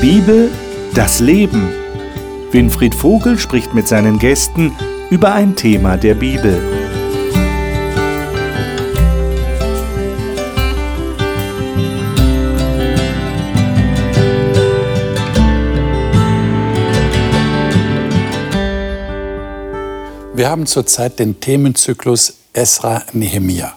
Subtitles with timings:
[0.00, 0.48] Bibel,
[0.94, 1.68] das Leben.
[2.52, 4.72] Winfried Vogel spricht mit seinen Gästen
[5.10, 6.56] über ein Thema der Bibel.
[20.32, 23.74] Wir haben zurzeit den Themenzyklus Esra Nehemia.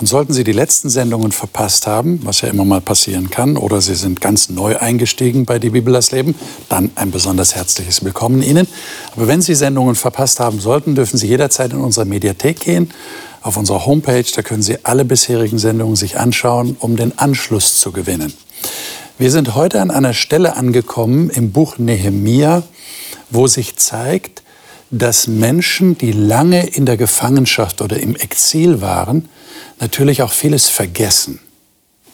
[0.00, 3.80] Und sollten Sie die letzten Sendungen verpasst haben, was ja immer mal passieren kann, oder
[3.80, 6.34] Sie sind ganz neu eingestiegen bei Die Bibel das Leben,
[6.68, 8.66] dann ein besonders herzliches Willkommen Ihnen.
[9.14, 12.90] Aber wenn Sie Sendungen verpasst haben sollten, dürfen Sie jederzeit in unsere Mediathek gehen,
[13.40, 14.24] auf unserer Homepage.
[14.34, 18.32] Da können Sie alle bisherigen Sendungen sich anschauen, um den Anschluss zu gewinnen.
[19.16, 22.64] Wir sind heute an einer Stelle angekommen im Buch Nehemia,
[23.30, 24.43] wo sich zeigt,
[24.98, 29.28] dass Menschen, die lange in der Gefangenschaft oder im Exil waren,
[29.80, 31.40] natürlich auch vieles vergessen.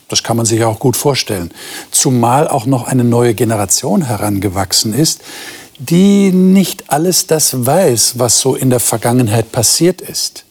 [0.09, 1.53] Das kann man sich auch gut vorstellen.
[1.91, 5.21] Zumal auch noch eine neue Generation herangewachsen ist,
[5.79, 10.45] die nicht alles das weiß, was so in der Vergangenheit passiert ist.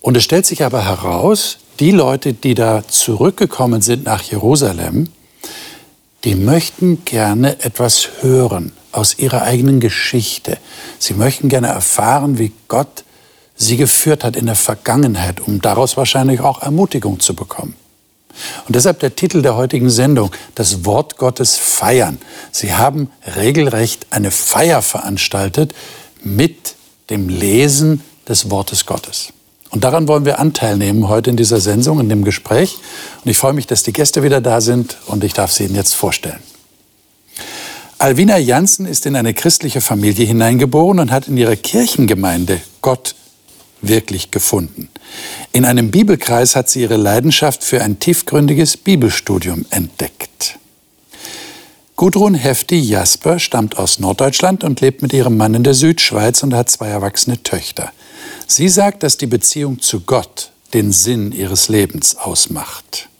[0.00, 5.08] Und es stellt sich aber heraus, die Leute, die da zurückgekommen sind nach Jerusalem,
[6.24, 10.58] die möchten gerne etwas hören aus ihrer eigenen Geschichte.
[10.98, 13.04] Sie möchten gerne erfahren, wie Gott
[13.56, 17.74] sie geführt hat in der Vergangenheit, um daraus wahrscheinlich auch Ermutigung zu bekommen.
[18.66, 22.18] Und deshalb der Titel der heutigen Sendung, das Wort Gottes feiern.
[22.52, 25.74] Sie haben regelrecht eine Feier veranstaltet
[26.22, 26.74] mit
[27.10, 29.32] dem Lesen des Wortes Gottes.
[29.70, 32.78] Und daran wollen wir Anteil nehmen heute in dieser Sendung, in dem Gespräch.
[33.24, 35.76] Und ich freue mich, dass die Gäste wieder da sind und ich darf sie Ihnen
[35.76, 36.40] jetzt vorstellen.
[38.00, 43.14] Alvina Janssen ist in eine christliche Familie hineingeboren und hat in ihrer Kirchengemeinde Gott
[43.82, 44.88] wirklich gefunden.
[45.52, 50.58] In einem Bibelkreis hat sie ihre Leidenschaft für ein tiefgründiges Bibelstudium entdeckt.
[51.96, 56.54] Gudrun Hefti Jasper stammt aus Norddeutschland und lebt mit ihrem Mann in der Südschweiz und
[56.54, 57.92] hat zwei erwachsene Töchter.
[58.46, 63.10] Sie sagt, dass die Beziehung zu Gott den Sinn ihres Lebens ausmacht.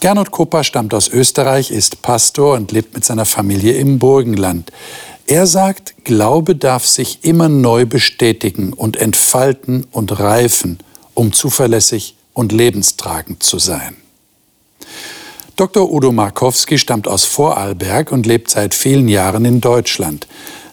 [0.00, 4.70] Gernot Kupper stammt aus Österreich, ist Pastor und lebt mit seiner Familie im Burgenland.
[5.26, 10.78] Er sagt, Glaube darf sich immer neu bestätigen und entfalten und reifen,
[11.14, 13.96] um zuverlässig und lebenstragend zu sein.
[15.56, 15.90] Dr.
[15.90, 20.26] Udo Markowski stammt aus Vorarlberg und lebt seit vielen Jahren in Deutschland.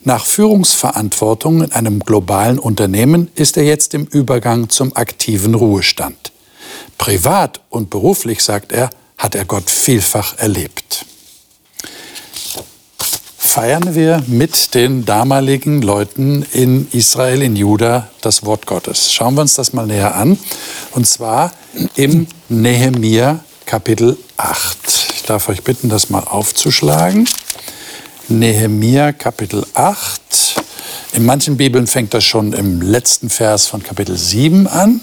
[0.03, 6.34] Nach Führungsverantwortung in einem globalen Unternehmen ist er jetzt im Übergang zum aktiven Ruhestand.
[6.97, 8.90] Privat und beruflich, sagt er,
[9.23, 11.06] hat er Gott vielfach erlebt
[13.53, 19.13] feiern wir mit den damaligen Leuten in Israel, in Juda, das Wort Gottes.
[19.13, 20.39] Schauen wir uns das mal näher an.
[20.94, 21.51] Und zwar
[21.94, 24.78] im Nehemia Kapitel 8.
[25.13, 27.29] Ich darf euch bitten, das mal aufzuschlagen.
[28.28, 30.19] Nehemia Kapitel 8.
[31.13, 35.00] In manchen Bibeln fängt das schon im letzten Vers von Kapitel 7 an.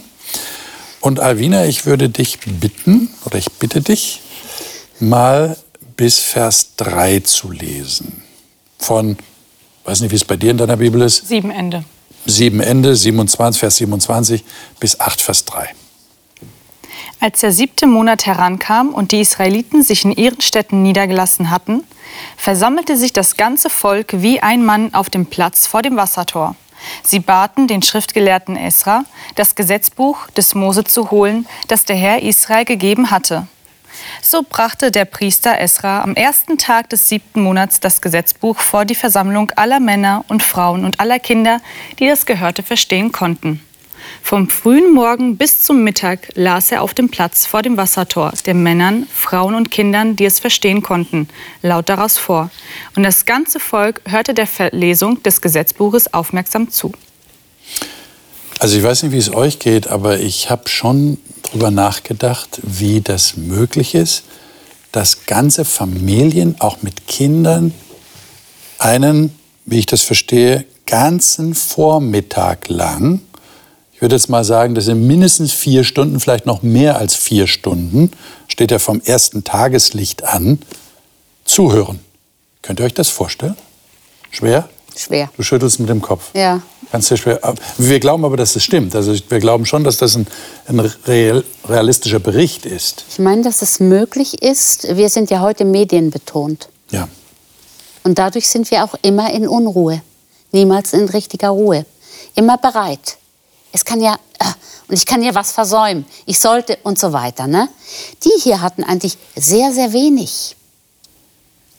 [1.00, 4.20] Und Alvina, ich würde dich bitten, oder ich bitte dich,
[4.98, 5.56] mal
[5.96, 8.22] bis Vers 3 zu lesen
[8.78, 9.16] von,
[9.84, 11.26] weiß nicht, wie es bei dir in deiner Bibel ist.
[11.26, 11.84] Sieben Ende.
[12.26, 14.44] Sieben Ende, 27, Vers 27
[14.78, 15.70] bis 8, Vers 3.
[17.18, 21.82] Als der siebte Monat herankam und die Israeliten sich in ihren Städten niedergelassen hatten,
[22.36, 26.56] versammelte sich das ganze Volk wie ein Mann auf dem Platz vor dem Wassertor.
[27.02, 29.04] Sie baten den Schriftgelehrten Esra,
[29.34, 33.46] das Gesetzbuch des Mose zu holen, das der Herr Israel gegeben hatte.
[34.22, 38.94] So brachte der Priester Esra am ersten Tag des siebten Monats das Gesetzbuch vor die
[38.94, 41.60] Versammlung aller Männer und Frauen und aller Kinder,
[41.98, 43.60] die das Gehörte verstehen konnten.
[44.22, 48.62] Vom frühen Morgen bis zum Mittag las er auf dem Platz vor dem Wassertor den
[48.62, 51.28] Männern, Frauen und Kindern, die es verstehen konnten,
[51.62, 52.50] laut daraus vor.
[52.94, 56.92] Und das ganze Volk hörte der Verlesung des Gesetzbuches aufmerksam zu.
[58.60, 63.00] Also ich weiß nicht, wie es euch geht, aber ich habe schon darüber nachgedacht, wie
[63.00, 64.24] das möglich ist,
[64.92, 67.72] dass ganze Familien auch mit Kindern
[68.78, 69.34] einen,
[69.64, 73.20] wie ich das verstehe, ganzen Vormittag lang,
[74.00, 77.46] ich würde jetzt mal sagen, das sind mindestens vier Stunden, vielleicht noch mehr als vier
[77.46, 78.10] Stunden,
[78.48, 80.58] steht ja vom ersten Tageslicht an,
[81.44, 82.00] zuhören.
[82.62, 83.58] Könnt ihr euch das vorstellen?
[84.30, 84.70] Schwer?
[84.96, 85.28] Schwer.
[85.36, 86.30] Du schüttelst mit dem Kopf.
[86.32, 86.62] Ja.
[86.90, 87.40] Ganz sehr schwer.
[87.76, 88.96] Wir glauben aber, dass es stimmt.
[88.96, 90.26] Also wir glauben schon, dass das ein,
[90.66, 93.04] ein real, realistischer Bericht ist.
[93.10, 94.96] Ich meine, dass es möglich ist.
[94.96, 96.70] Wir sind ja heute medienbetont.
[96.90, 97.06] Ja.
[98.04, 100.00] Und dadurch sind wir auch immer in Unruhe.
[100.52, 101.84] Niemals in richtiger Ruhe.
[102.34, 103.18] Immer bereit.
[103.72, 104.44] Es kann ja, äh,
[104.88, 106.04] und ich kann ja was versäumen.
[106.26, 107.46] Ich sollte und so weiter.
[107.46, 107.68] Ne?
[108.24, 110.56] Die hier hatten eigentlich sehr, sehr wenig.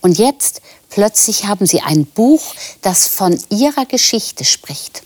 [0.02, 2.42] Und jetzt plötzlich haben sie ein Buch,
[2.82, 5.04] das von ihrer Geschichte spricht.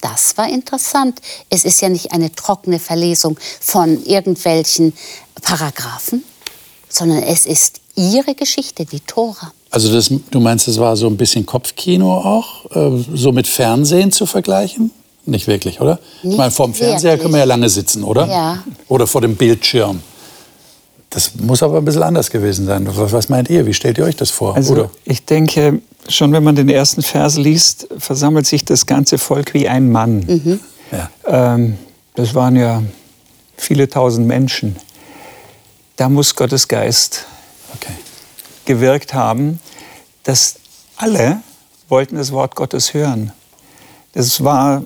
[0.00, 1.20] Das war interessant.
[1.48, 4.92] Es ist ja nicht eine trockene Verlesung von irgendwelchen
[5.42, 6.22] Paragraphen,
[6.88, 9.52] sondern es ist ihre Geschichte, die Tora.
[9.70, 14.12] Also das, du meinst, das war so ein bisschen Kopfkino auch, äh, so mit Fernsehen
[14.12, 14.90] zu vergleichen?
[15.26, 15.98] Nicht wirklich, oder?
[16.22, 17.22] Nicht ich meine, vor dem Fernseher wirklich.
[17.22, 18.26] können wir ja lange sitzen, oder?
[18.26, 18.62] Ja.
[18.88, 20.00] Oder vor dem Bildschirm.
[21.10, 22.86] Das muss aber ein bisschen anders gewesen sein.
[22.96, 23.66] Was, was meint ihr?
[23.66, 24.54] Wie stellt ihr euch das vor?
[24.56, 24.90] Also oder?
[25.04, 29.68] ich denke, schon wenn man den ersten Vers liest, versammelt sich das ganze Volk wie
[29.68, 30.60] ein Mann.
[30.92, 31.10] Ja.
[31.54, 31.78] Ähm,
[32.14, 32.82] das waren ja
[33.56, 34.76] viele tausend Menschen.
[35.96, 37.24] Da muss Gottes Geist
[37.74, 37.92] Okay.
[38.64, 39.60] gewirkt haben,
[40.22, 40.56] dass
[40.96, 41.40] alle
[41.88, 43.32] wollten das Wort Gottes hören.
[44.12, 44.84] Das war,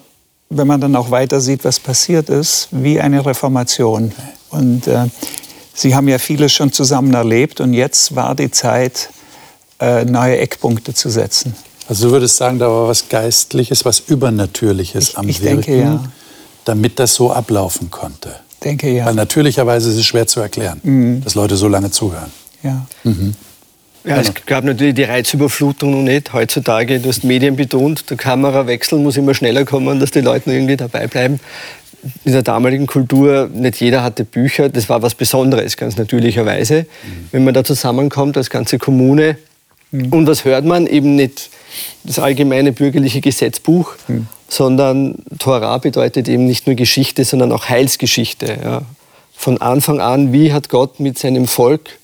[0.53, 4.13] wenn man dann auch weiter sieht, was passiert ist, wie eine Reformation.
[4.51, 5.07] Und äh,
[5.75, 9.11] sie haben ja vieles schon zusammen erlebt und jetzt war die Zeit,
[9.81, 11.55] äh, neue Eckpunkte zu setzen.
[11.89, 15.81] Also du würdest sagen, da war was Geistliches, was Übernatürliches Ich- am ich Wirken, denke,
[15.81, 16.05] ja.
[16.65, 18.35] damit das so ablaufen konnte.
[18.63, 19.07] Denke ja.
[19.07, 21.23] Weil natürlicherweise ist es schwer zu erklären, Mhm.
[21.25, 22.31] dass Leute so lange zuhören.
[22.65, 22.85] ja.
[24.05, 26.33] Ja, es gab natürlich die Reizüberflutung noch nicht.
[26.33, 30.77] Heutzutage, du hast Medien betont, der Kamerawechsel muss immer schneller kommen, dass die Leute irgendwie
[30.77, 31.39] dabei bleiben.
[32.25, 36.87] In der damaligen Kultur, nicht jeder hatte Bücher, das war was Besonderes, ganz natürlicherweise.
[37.31, 39.37] Wenn man da zusammenkommt als ganze Kommune,
[39.93, 40.87] und was hört man?
[40.87, 41.51] Eben nicht
[42.05, 43.97] das allgemeine bürgerliche Gesetzbuch,
[44.49, 48.59] sondern Torah bedeutet eben nicht nur Geschichte, sondern auch Heilsgeschichte.
[48.65, 48.83] Ja.
[49.35, 51.99] Von Anfang an, wie hat Gott mit seinem Volk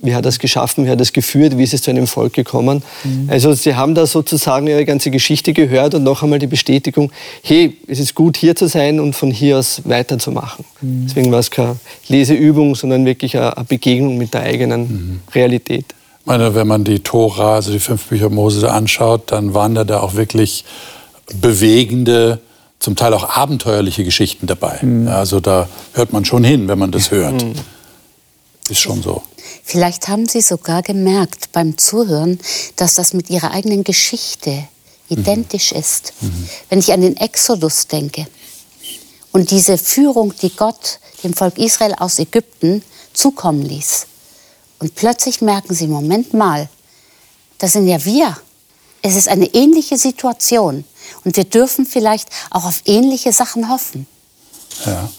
[0.00, 2.06] wie hat er es geschaffen, wie hat er es geführt, wie ist es zu einem
[2.06, 2.82] Volk gekommen.
[3.28, 7.10] Also sie haben da sozusagen ihre ganze Geschichte gehört und noch einmal die Bestätigung,
[7.42, 10.64] hey, es ist gut hier zu sein und von hier aus weiterzumachen.
[10.80, 15.84] Deswegen war es keine Leseübung, sondern wirklich eine Begegnung mit der eigenen Realität.
[16.20, 19.84] Ich meine, wenn man die Tora, also die fünf Bücher Mose anschaut, dann waren da,
[19.84, 20.64] da auch wirklich
[21.40, 22.38] bewegende,
[22.78, 24.78] zum Teil auch abenteuerliche Geschichten dabei.
[24.82, 27.44] Ja, also da hört man schon hin, wenn man das hört.
[28.68, 29.22] Ist schon so.
[29.64, 32.38] Vielleicht haben Sie sogar gemerkt beim Zuhören,
[32.76, 34.68] dass das mit Ihrer eigenen Geschichte
[35.08, 36.12] identisch ist.
[36.68, 38.26] Wenn ich an den Exodus denke
[39.32, 42.82] und diese Führung, die Gott dem Volk Israel aus Ägypten
[43.12, 44.06] zukommen ließ.
[44.78, 46.68] Und plötzlich merken Sie, Moment mal,
[47.58, 48.36] das sind ja wir.
[49.02, 50.84] Es ist eine ähnliche Situation.
[51.24, 54.06] Und wir dürfen vielleicht auch auf ähnliche Sachen hoffen.
[54.84, 55.10] Ja.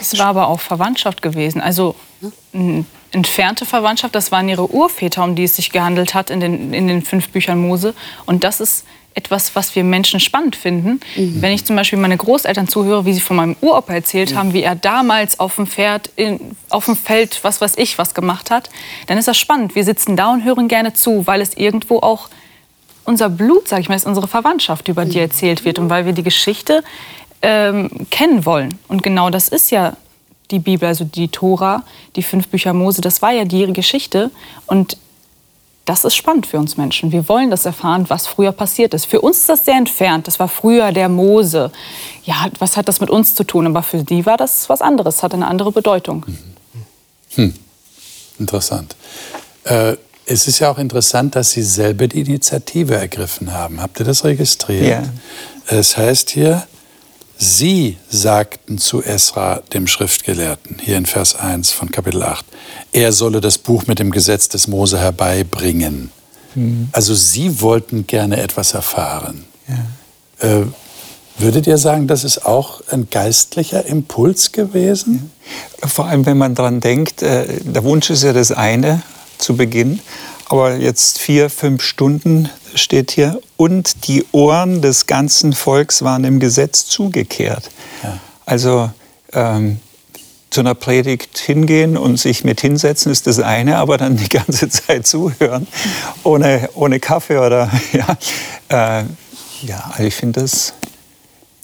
[0.00, 1.60] Es war aber auch Verwandtschaft gewesen.
[1.60, 1.94] Also
[3.10, 6.88] entfernte Verwandtschaft, das waren ihre Urväter, um die es sich gehandelt hat in den, in
[6.88, 7.94] den fünf Büchern Mose.
[8.26, 8.84] Und das ist
[9.14, 11.00] etwas, was wir Menschen spannend finden.
[11.40, 14.62] Wenn ich zum Beispiel meine Großeltern zuhöre, wie sie von meinem Uropa erzählt haben, wie
[14.62, 18.70] er damals auf dem Pferd, in, auf dem Feld, was weiß ich, was gemacht hat,
[19.06, 19.76] dann ist das spannend.
[19.76, 22.28] Wir sitzen da und hören gerne zu, weil es irgendwo auch
[23.04, 26.12] unser Blut, sag ich mal, ist unsere Verwandtschaft, über die erzählt wird und weil wir
[26.12, 26.82] die Geschichte
[27.44, 28.78] ähm, kennen wollen.
[28.88, 29.96] Und genau das ist ja
[30.50, 31.84] die Bibel, also die Tora,
[32.16, 34.30] die fünf Bücher Mose, das war ja die Geschichte.
[34.66, 34.96] Und
[35.84, 37.12] das ist spannend für uns Menschen.
[37.12, 39.04] Wir wollen das erfahren, was früher passiert ist.
[39.04, 40.26] Für uns ist das sehr entfernt.
[40.26, 41.70] Das war früher der Mose.
[42.24, 43.66] Ja, was hat das mit uns zu tun?
[43.66, 46.24] Aber für die war das was anderes, hat eine andere Bedeutung.
[48.38, 48.96] Interessant.
[49.64, 53.82] Äh, es ist ja auch interessant, dass Sie selber die Initiative ergriffen haben.
[53.82, 54.86] Habt ihr das registriert?
[54.86, 55.02] Ja.
[55.66, 56.66] Es heißt hier,
[57.36, 62.44] Sie sagten zu Esra, dem Schriftgelehrten, hier in Vers 1 von Kapitel 8,
[62.92, 66.10] er solle das Buch mit dem Gesetz des Mose herbeibringen.
[66.92, 69.44] Also Sie wollten gerne etwas erfahren.
[70.38, 70.62] Äh,
[71.36, 75.32] würdet ihr sagen, das ist auch ein geistlicher Impuls gewesen?
[75.84, 79.02] Vor allem, wenn man daran denkt, äh, der Wunsch ist ja das eine
[79.38, 79.98] zu Beginn,
[80.48, 86.40] aber jetzt vier, fünf Stunden steht hier und die Ohren des ganzen Volks waren dem
[86.40, 87.70] Gesetz zugekehrt.
[88.02, 88.18] Ja.
[88.44, 88.90] Also
[89.32, 89.80] ähm,
[90.50, 94.68] zu einer Predigt hingehen und sich mit hinsetzen ist das eine, aber dann die ganze
[94.70, 95.66] Zeit zuhören,
[96.22, 99.00] ohne, ohne Kaffee oder ja.
[99.00, 99.04] Äh,
[99.62, 100.74] ja, also ich finde das,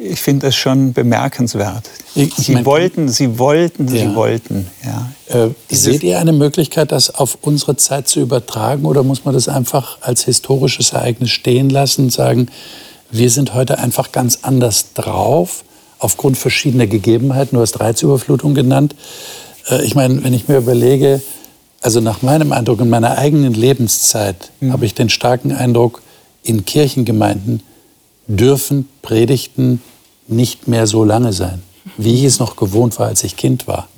[0.02, 1.90] ich finde das schon bemerkenswert.
[2.14, 4.00] Ich- ich sie mein- wollten, sie wollten, Ja.
[4.08, 4.66] sie wollten.
[4.84, 5.44] Ja.
[5.46, 9.48] Äh, seht ihr eine Möglichkeit, das auf unsere Zeit zu übertragen oder muss man das
[9.48, 12.48] einfach als historisches Ereignis stehen lassen und sagen,
[13.10, 15.64] wir sind heute einfach ganz anders drauf,
[15.98, 18.94] aufgrund verschiedener Gegebenheiten, du hast Reizüberflutung genannt.
[19.68, 21.20] Äh, ich meine, wenn ich mir überlege,
[21.82, 26.00] also nach meinem Eindruck in meiner eigenen Lebenszeit habe ich den starken Eindruck,
[26.42, 27.62] in Kirchengemeinden
[28.28, 29.82] dürfen Predigten
[30.30, 31.62] nicht mehr so lange sein,
[31.96, 33.88] wie ich es noch gewohnt war, als ich Kind war.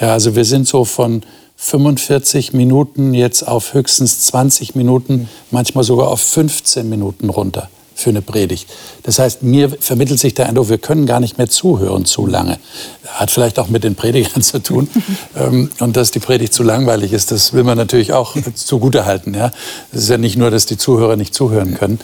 [0.00, 1.22] Ja, also wir sind so von,
[1.60, 8.22] 45 Minuten jetzt auf höchstens 20 Minuten, manchmal sogar auf 15 Minuten runter für eine
[8.22, 8.68] Predigt.
[9.02, 12.60] Das heißt, mir vermittelt sich der Eindruck, wir können gar nicht mehr zuhören zu lange.
[13.08, 14.88] Hat vielleicht auch mit den Predigern zu tun.
[15.36, 19.34] Ähm, und dass die Predigt zu langweilig ist, das will man natürlich auch zugutehalten.
[19.34, 19.50] Ja?
[19.90, 21.98] Es ist ja nicht nur, dass die Zuhörer nicht zuhören können.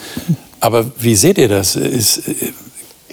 [0.58, 1.76] Aber wie seht ihr das?
[1.76, 2.22] Ist,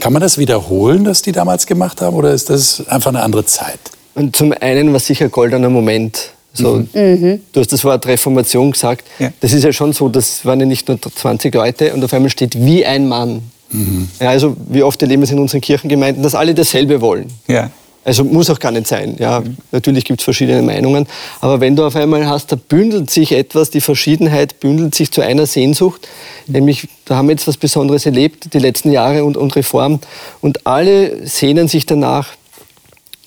[0.02, 3.46] kann man das wiederholen, was die damals gemacht haben, oder ist das einfach eine andere
[3.46, 3.80] Zeit?
[4.16, 6.32] Und zum einen war sicher ein goldener Moment.
[6.54, 7.42] So, mhm.
[7.54, 9.08] Du hast das Wort Reformation gesagt.
[9.20, 9.32] Ja.
[9.40, 12.30] Das ist ja schon so, das waren ja nicht nur 20 Leute und auf einmal
[12.30, 13.44] steht wie ein Mann.
[13.70, 14.10] Mhm.
[14.20, 17.32] Ja, also wie oft erleben wir es in unseren Kirchengemeinden, dass alle dasselbe wollen.
[17.48, 17.70] Ja.
[18.04, 19.16] Also muss auch gar nicht sein.
[19.20, 19.58] Ja, mhm.
[19.72, 21.08] natürlich gibt es verschiedene Meinungen.
[21.40, 25.22] Aber wenn du auf einmal hast, da bündelt sich etwas, die Verschiedenheit bündelt sich zu
[25.22, 26.08] einer Sehnsucht.
[26.48, 30.00] Nämlich, da haben wir jetzt was Besonderes erlebt, die letzten Jahre und, und Reform.
[30.42, 32.30] Und alle sehnen sich danach,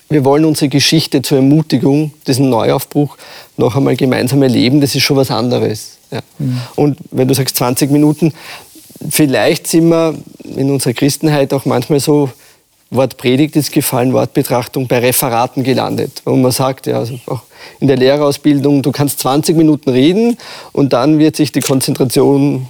[0.09, 3.17] wir wollen unsere Geschichte zur Ermutigung, diesen Neuaufbruch
[3.57, 4.81] noch einmal gemeinsam erleben.
[4.81, 5.97] Das ist schon was anderes.
[6.11, 6.19] Ja.
[6.37, 6.61] Mhm.
[6.75, 8.33] Und wenn du sagst 20 Minuten,
[9.09, 10.15] vielleicht sind wir
[10.55, 12.29] in unserer Christenheit auch manchmal so,
[12.91, 17.41] Wort Predigt ist gefallen, Wortbetrachtung bei Referaten gelandet, wo man sagt, ja, also auch
[17.79, 20.37] in der Lehrerausbildung, du kannst 20 Minuten reden
[20.71, 22.67] und dann wird sich die Konzentration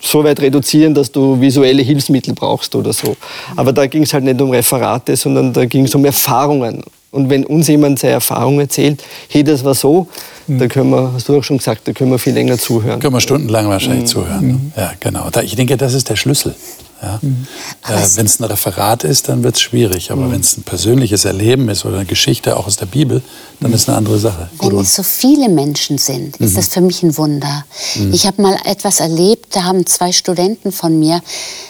[0.00, 3.16] so weit reduzieren, dass du visuelle Hilfsmittel brauchst oder so.
[3.54, 6.82] Aber da ging es halt nicht um Referate, sondern da ging es um Erfahrungen.
[7.10, 10.06] Und wenn uns jemand seine Erfahrung erzählt, hey, das war so,
[10.46, 10.58] mhm.
[10.58, 13.00] da können wir, hast du auch schon gesagt, da können wir viel länger zuhören.
[13.00, 14.06] Können wir stundenlang wahrscheinlich mhm.
[14.06, 14.72] zuhören.
[14.76, 15.28] Ja, genau.
[15.42, 16.54] ich denke, das ist der Schlüssel.
[17.02, 17.18] Ja.
[17.22, 17.46] Mhm.
[17.86, 20.10] Äh, wenn es ein Referat ist, dann wird es schwierig.
[20.10, 20.32] Aber mhm.
[20.32, 23.22] wenn es ein persönliches Erleben ist oder eine Geschichte auch aus der Bibel,
[23.60, 23.76] dann mhm.
[23.76, 24.50] ist eine andere Sache.
[24.60, 27.64] Wenn es so viele Menschen sind, ist das für mich ein Wunder.
[28.12, 31.22] Ich habe mal etwas erlebt, da haben zwei Studenten von mir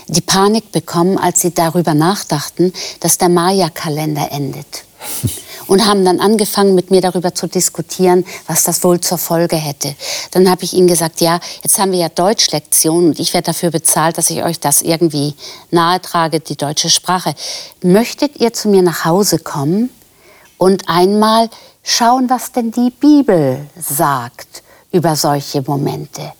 [0.08, 4.84] die Panik bekommen, als sie darüber nachdachten, dass der Maya-Kalender endet
[5.66, 9.94] und haben dann angefangen, mit mir darüber zu diskutieren, was das wohl zur Folge hätte.
[10.32, 13.70] Dann habe ich ihnen gesagt, ja, jetzt haben wir ja Deutschlektionen und ich werde dafür
[13.70, 15.34] bezahlt, dass ich euch das irgendwie
[15.70, 17.34] nahe trage, die deutsche Sprache.
[17.82, 19.90] Möchtet ihr zu mir nach Hause kommen
[20.58, 21.48] und einmal
[21.82, 26.32] schauen, was denn die Bibel sagt über solche Momente?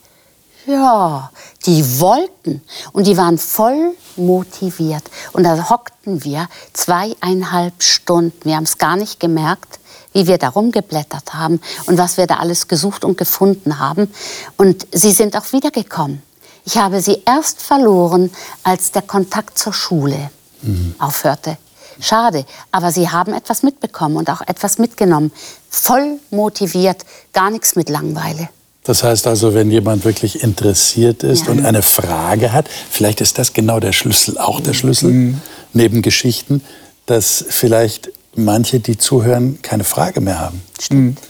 [0.71, 1.33] Ja,
[1.67, 2.62] die wollten
[2.93, 5.03] und die waren voll motiviert.
[5.33, 8.39] Und da hockten wir zweieinhalb Stunden.
[8.45, 9.81] Wir haben es gar nicht gemerkt,
[10.12, 14.12] wie wir da rumgeblättert haben und was wir da alles gesucht und gefunden haben.
[14.57, 16.23] Und sie sind auch wiedergekommen.
[16.65, 18.31] Ich habe sie erst verloren,
[18.62, 20.31] als der Kontakt zur Schule
[20.62, 20.95] mhm.
[21.00, 21.59] aufhörte.
[22.00, 25.33] Schade, aber sie haben etwas mitbekommen und auch etwas mitgenommen.
[25.69, 28.50] Voll motiviert, gar nichts mit Langweile.
[28.90, 31.52] Das heißt also, wenn jemand wirklich interessiert ist ja.
[31.52, 35.40] und eine Frage hat, vielleicht ist das genau der Schlüssel, auch der Schlüssel, mhm.
[35.73, 36.61] neben Geschichten,
[37.06, 40.61] dass vielleicht manche, die zuhören, keine Frage mehr haben.
[40.80, 41.20] Stimmt.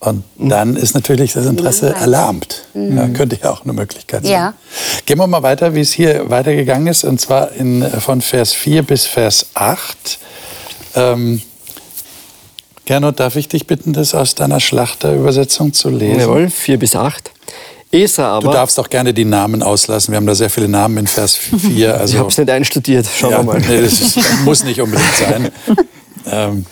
[0.00, 0.48] Und mhm.
[0.48, 2.64] dann ist natürlich das Interesse erlahmt.
[2.74, 2.96] Mhm.
[2.96, 4.32] Ja, könnte ja auch eine Möglichkeit sein.
[4.32, 4.54] Ja.
[5.06, 8.82] Gehen wir mal weiter, wie es hier weitergegangen ist, und zwar in, von Vers 4
[8.82, 10.18] bis Vers 8.
[10.96, 11.42] Ähm,
[12.84, 16.20] Gernot, darf ich dich bitten, das aus deiner Schlachterübersetzung zu lesen?
[16.20, 17.30] Jawohl, 4 bis 8.
[17.90, 18.48] Esra aber.
[18.48, 20.12] Du darfst auch gerne die Namen auslassen.
[20.12, 21.98] Wir haben da sehr viele Namen in Vers 4.
[21.98, 23.06] Also, ich habe es nicht einstudiert.
[23.06, 23.60] Schauen ja, wir mal.
[23.60, 25.52] Nee, das ist, muss nicht unbedingt sein.
[26.30, 26.66] ähm.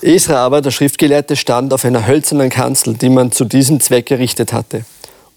[0.00, 4.52] Esra aber, der Schriftgelehrte, stand auf einer hölzernen Kanzel, die man zu diesem Zweck errichtet
[4.52, 4.84] hatte.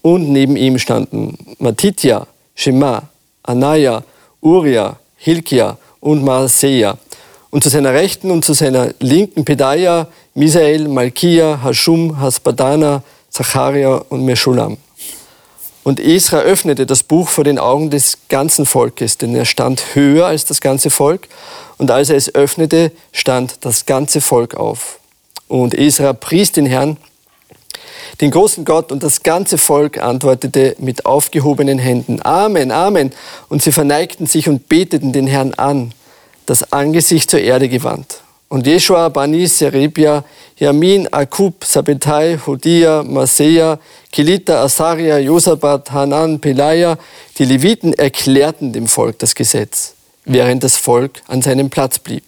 [0.02, 3.02] Und neben ihm standen Matitja, Shema,
[3.42, 4.04] Anaya,
[4.40, 6.96] Uria, Hilkia und Maaseia
[7.52, 14.24] und zu seiner Rechten und zu seiner Linken Pedaia, Misael, Malkia, Hashum, Hasbadana, Zacharia und
[14.24, 14.78] Meschulam.
[15.84, 20.26] Und Esra öffnete das Buch vor den Augen des ganzen Volkes, denn er stand höher
[20.26, 21.28] als das ganze Volk.
[21.76, 24.98] Und als er es öffnete, stand das ganze Volk auf.
[25.46, 26.96] Und Esra pries den Herrn,
[28.22, 33.12] den großen Gott, und das ganze Volk antwortete mit aufgehobenen Händen, Amen, Amen.
[33.50, 35.92] Und sie verneigten sich und beteten den Herrn an
[36.46, 38.20] das Angesicht zur Erde gewandt.
[38.48, 40.24] Und Jeschua, Bani, Serebia,
[40.58, 43.78] Yamin, Akub, Sabetai, Hodia, Masea,
[44.10, 46.98] Kelita, Asaria, Josabat, Hanan, Pelaya,
[47.38, 49.94] die Leviten erklärten dem Volk das Gesetz,
[50.26, 52.24] während das Volk an seinem Platz blieb.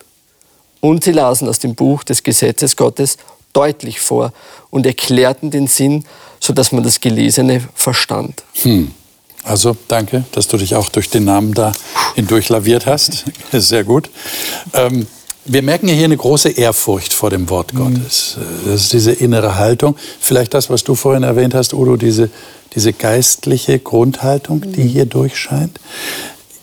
[0.81, 3.19] Und sie lasen aus dem Buch des Gesetzes Gottes
[3.53, 4.33] deutlich vor
[4.71, 6.05] und erklärten den Sinn,
[6.41, 8.45] sodass man das Gelesene verstand.
[8.63, 8.93] Hm.
[9.45, 11.73] Also danke, dass du dich auch durch den Namen da
[12.15, 13.25] hindurchlaviert hast.
[13.53, 14.11] Sehr gut.
[14.73, 15.07] Ähm,
[15.45, 17.79] wir merken hier eine große Ehrfurcht vor dem Wort mhm.
[17.79, 18.39] Gottes.
[18.65, 19.97] Das ist diese innere Haltung.
[20.19, 22.31] Vielleicht das, was du vorhin erwähnt hast, Udo, diese,
[22.75, 24.89] diese geistliche Grundhaltung, die mhm.
[24.89, 25.79] hier durchscheint.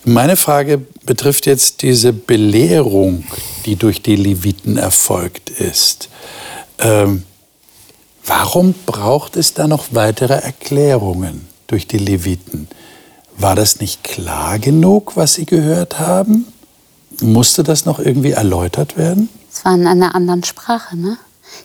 [0.04, 3.24] Meine Frage betrifft jetzt diese Belehrung,
[3.68, 6.10] die durch die Leviten erfolgt ist.
[6.80, 7.24] Ähm,
[8.26, 12.68] Warum braucht es da noch weitere Erklärungen durch die Leviten?
[13.38, 16.46] War das nicht klar genug, was sie gehört haben?
[17.22, 19.30] Musste das noch irgendwie erläutert werden?
[19.52, 21.18] Es war in einer anderen Sprache, ne?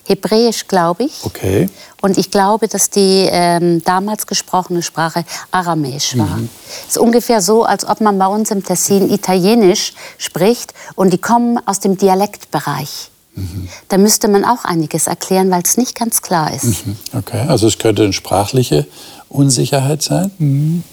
[0.03, 1.23] Hebräisch, glaube ich.
[1.23, 1.69] Okay.
[2.01, 6.37] Und ich glaube, dass die ähm, damals gesprochene Sprache Aramäisch war.
[6.37, 6.49] Mhm.
[6.83, 11.17] Es ist ungefähr so, als ob man bei uns im Tessin Italienisch spricht und die
[11.17, 13.09] kommen aus dem Dialektbereich.
[13.35, 13.69] Mhm.
[13.87, 16.85] Da müsste man auch einiges erklären, weil es nicht ganz klar ist.
[16.85, 16.97] Mhm.
[17.13, 18.87] Okay, also es könnte eine sprachliche
[19.29, 20.31] Unsicherheit sein.
[20.37, 20.83] Mhm.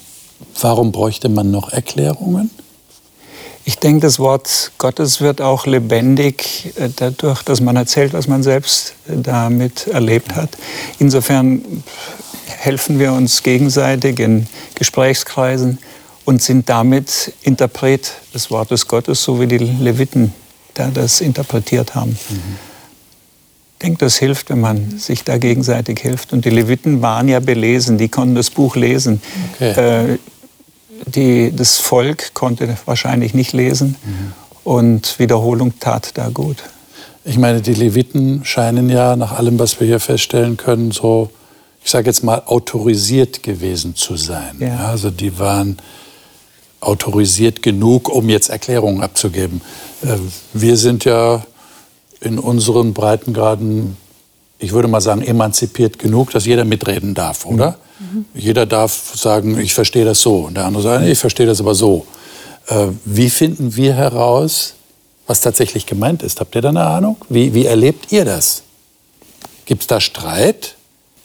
[0.60, 2.50] Warum bräuchte man noch Erklärungen?
[3.66, 8.42] Ich denke, das Wort Gottes wird auch lebendig äh, dadurch, dass man erzählt, was man
[8.42, 10.50] selbst äh, damit erlebt hat.
[10.98, 11.82] Insofern
[12.46, 15.78] helfen wir uns gegenseitig in Gesprächskreisen
[16.26, 20.34] und sind damit Interpret des Wortes Gottes, so wie die Leviten
[20.74, 22.18] da das interpretiert haben.
[22.28, 22.73] Mhm.
[23.84, 26.32] Ich denke, das hilft, wenn man sich da gegenseitig hilft.
[26.32, 29.20] Und die Leviten waren ja belesen, die konnten das Buch lesen.
[29.52, 30.14] Okay.
[30.14, 30.18] Äh,
[31.04, 34.32] die, das Volk konnte wahrscheinlich nicht lesen mhm.
[34.64, 36.62] und Wiederholung tat da gut.
[37.26, 41.28] Ich meine, die Leviten scheinen ja nach allem, was wir hier feststellen können, so,
[41.84, 44.56] ich sage jetzt mal, autorisiert gewesen zu sein.
[44.60, 44.86] Ja.
[44.86, 45.76] Also die waren
[46.80, 49.60] autorisiert genug, um jetzt Erklärungen abzugeben.
[50.02, 50.16] Äh,
[50.54, 51.44] wir sind ja
[52.24, 53.96] in unseren Breitengraden,
[54.58, 57.78] ich würde mal sagen, emanzipiert genug, dass jeder mitreden darf, oder?
[57.98, 58.24] Mhm.
[58.34, 60.38] Jeder darf sagen, ich verstehe das so.
[60.46, 62.06] Und der andere sagt, ich verstehe das aber so.
[62.66, 64.74] Äh, wie finden wir heraus,
[65.26, 66.40] was tatsächlich gemeint ist?
[66.40, 67.16] Habt ihr da eine Ahnung?
[67.28, 68.62] Wie, wie erlebt ihr das?
[69.64, 70.76] Gibt es da Streit?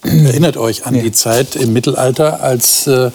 [0.01, 1.01] Erinnert euch an ja.
[1.01, 3.11] die Zeit im Mittelalter, als äh,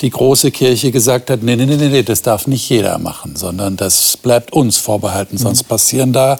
[0.00, 3.76] die große Kirche gesagt hat, nee, nee, nee, nee, das darf nicht jeder machen, sondern
[3.76, 5.68] das bleibt uns vorbehalten, sonst mhm.
[5.68, 6.38] passieren da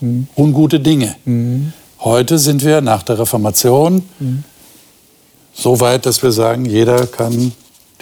[0.00, 0.28] mhm.
[0.36, 1.16] ungute Dinge.
[1.24, 1.72] Mhm.
[2.00, 4.44] Heute sind wir nach der Reformation mhm
[5.56, 7.52] so weit, dass wir sagen, jeder kann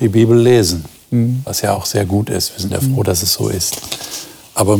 [0.00, 1.40] die Bibel lesen, mhm.
[1.44, 2.52] was ja auch sehr gut ist.
[2.54, 3.76] Wir sind ja froh, dass es so ist.
[4.54, 4.78] Aber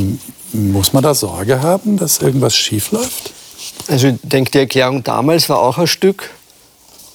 [0.53, 3.33] muss man da Sorge haben, dass irgendwas schief läuft?
[3.89, 6.31] Also ich denke, die Erklärung damals war auch ein Stück.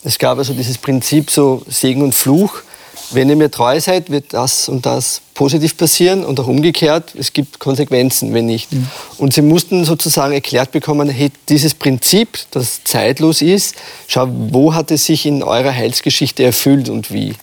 [0.04, 2.62] Es gab also dieses Prinzip so Segen und Fluch
[3.12, 7.34] wenn ihr mir treu seid, wird das und das positiv passieren und auch umgekehrt, es
[7.34, 8.72] gibt Konsequenzen, wenn nicht.
[8.72, 8.88] Mhm.
[9.18, 13.76] Und sie mussten sozusagen erklärt bekommen, hey, dieses Prinzip, das zeitlos ist,
[14.08, 17.36] schau, wo hat es sich in eurer Heilsgeschichte erfüllt und wie.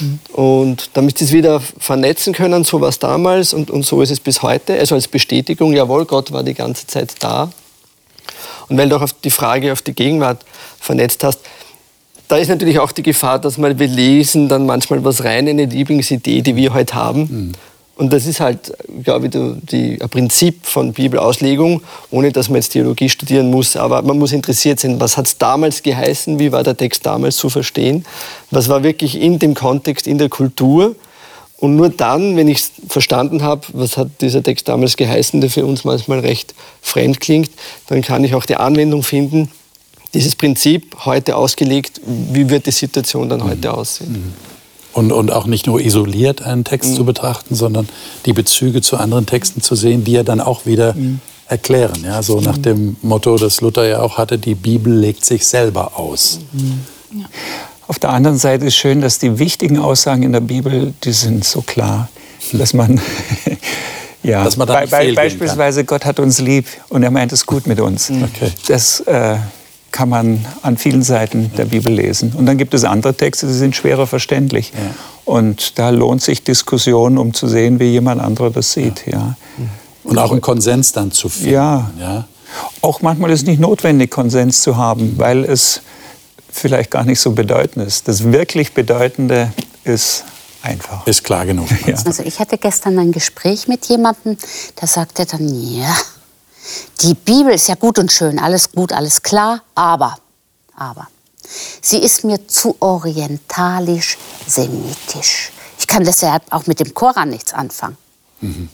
[0.00, 0.18] Mhm.
[0.32, 4.10] Und damit sie es wieder vernetzen können, so war es damals und, und so ist
[4.10, 4.78] es bis heute.
[4.78, 7.50] Also als Bestätigung, jawohl, Gott war die ganze Zeit da.
[8.68, 10.44] Und weil du auch auf die Frage auf die Gegenwart
[10.80, 11.40] vernetzt hast,
[12.28, 15.66] da ist natürlich auch die Gefahr, dass man, wir lesen dann manchmal was rein, eine
[15.66, 17.20] Lieblingsidee, die wir heute haben.
[17.20, 17.52] Mhm.
[17.96, 22.70] Und das ist halt, glaube ich, die, ein Prinzip von Bibelauslegung, ohne dass man jetzt
[22.70, 23.74] Theologie studieren muss.
[23.74, 27.36] Aber man muss interessiert sein, was hat es damals geheißen, wie war der Text damals
[27.36, 28.04] zu verstehen,
[28.50, 30.94] was war wirklich in dem Kontext, in der Kultur.
[31.56, 35.64] Und nur dann, wenn ich verstanden habe, was hat dieser Text damals geheißen, der für
[35.64, 37.50] uns manchmal recht fremd klingt,
[37.86, 39.50] dann kann ich auch die Anwendung finden
[40.16, 43.74] dieses Prinzip heute ausgelegt, wie wird die Situation dann heute mhm.
[43.74, 44.12] aussehen.
[44.12, 44.32] Mhm.
[44.94, 46.96] Und, und auch nicht nur isoliert einen Text mhm.
[46.96, 47.86] zu betrachten, sondern
[48.24, 51.20] die Bezüge zu anderen Texten zu sehen, die ja dann auch wieder mhm.
[51.48, 52.02] erklären.
[52.02, 52.62] Ja, so nach mhm.
[52.62, 56.40] dem Motto, das Luther ja auch hatte, die Bibel legt sich selber aus.
[56.52, 57.20] Mhm.
[57.20, 57.26] Ja.
[57.86, 61.44] Auf der anderen Seite ist schön, dass die wichtigen Aussagen in der Bibel, die sind
[61.44, 62.08] so klar,
[62.52, 62.98] dass man
[64.22, 67.68] Ja, dass man da be beispielsweise Gott hat uns lieb und er meint es gut
[67.68, 68.10] mit uns.
[68.10, 68.50] Okay.
[68.66, 69.36] Das äh,
[69.92, 72.32] kann man an vielen Seiten der Bibel lesen.
[72.36, 74.72] Und dann gibt es andere Texte, die sind schwerer verständlich.
[74.74, 74.94] Ja.
[75.24, 79.06] Und da lohnt sich Diskussion, um zu sehen, wie jemand anderer das sieht.
[79.06, 79.12] Ja.
[79.12, 79.36] ja.
[80.04, 81.52] Und auch einen Konsens dann zu finden.
[81.52, 81.90] Ja.
[81.98, 82.28] ja.
[82.82, 85.82] Auch manchmal ist es nicht notwendig, Konsens zu haben, weil es
[86.48, 88.08] vielleicht gar nicht so bedeutend ist.
[88.08, 89.52] Das wirklich Bedeutende
[89.84, 90.24] ist
[90.62, 91.06] einfach.
[91.06, 91.68] Ist klar genug.
[91.86, 91.96] Ja.
[92.04, 94.36] Also ich hatte gestern ein Gespräch mit jemandem,
[94.80, 95.94] der sagte dann, ja,
[97.06, 100.16] die Bibel ist ja gut und schön, alles gut, alles klar, aber,
[100.76, 101.08] aber,
[101.80, 105.52] sie ist mir zu orientalisch-semitisch.
[105.78, 107.96] Ich kann deshalb auch mit dem Koran nichts anfangen.
[108.40, 108.68] Mhm.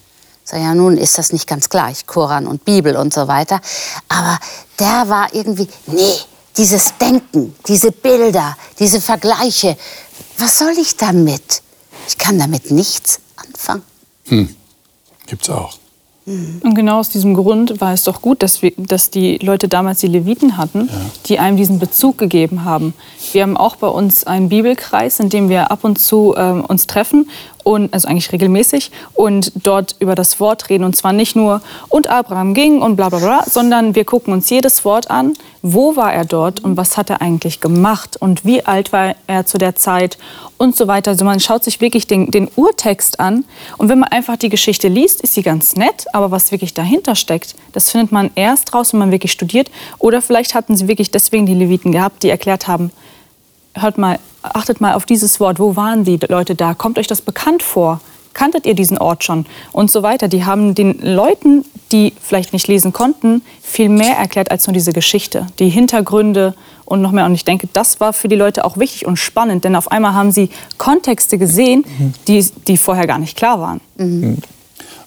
[0.44, 3.60] So, ja, nun ist das nicht ganz gleich, Koran und Bibel und so weiter.
[4.08, 4.38] Aber
[4.78, 6.14] der war irgendwie, nee,
[6.56, 9.76] dieses Denken, diese Bilder, diese Vergleiche,
[10.38, 11.62] was soll ich damit?
[12.08, 13.82] Ich kann damit nichts anfangen.
[14.24, 14.56] Hm.
[15.26, 15.81] Gibt's auch.
[16.24, 16.60] Mhm.
[16.62, 20.00] Und genau aus diesem Grund war es doch gut, dass, wir, dass die Leute damals
[20.00, 21.00] die Leviten hatten, ja.
[21.26, 22.94] die einem diesen Bezug gegeben haben.
[23.32, 26.86] Wir haben auch bei uns einen Bibelkreis, in dem wir ab und zu äh, uns
[26.86, 27.28] treffen,
[27.64, 30.84] und, also eigentlich regelmäßig, und dort über das Wort reden.
[30.84, 34.50] Und zwar nicht nur, und Abraham ging und bla bla bla, sondern wir gucken uns
[34.50, 38.66] jedes Wort an, wo war er dort und was hat er eigentlich gemacht und wie
[38.66, 40.18] alt war er zu der Zeit
[40.58, 41.12] und so weiter.
[41.12, 43.44] Also man schaut sich wirklich den, den Urtext an
[43.78, 47.14] und wenn man einfach die Geschichte liest, ist sie ganz nett, aber was wirklich dahinter
[47.14, 49.70] steckt, das findet man erst raus, wenn man wirklich studiert.
[49.98, 52.90] Oder vielleicht hatten sie wirklich deswegen die Leviten gehabt, die erklärt haben,
[53.74, 56.74] hört mal, achtet mal auf dieses Wort, wo waren die Leute da?
[56.74, 58.00] Kommt euch das bekannt vor?
[58.34, 60.28] Kanntet ihr diesen Ort schon und so weiter.
[60.28, 64.92] Die haben den Leuten, die vielleicht nicht lesen konnten, viel mehr erklärt als nur diese
[64.92, 67.26] Geschichte, die Hintergründe und noch mehr.
[67.26, 70.14] Und ich denke, das war für die Leute auch wichtig und spannend, denn auf einmal
[70.14, 71.84] haben sie Kontexte gesehen,
[72.28, 73.80] die, die vorher gar nicht klar waren.
[73.96, 74.38] Mhm.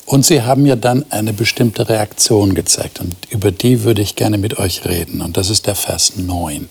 [0.05, 4.37] Und Sie haben ja dann eine bestimmte Reaktion gezeigt und über die würde ich gerne
[4.37, 5.21] mit euch reden.
[5.21, 6.69] Und das ist der Vers 9.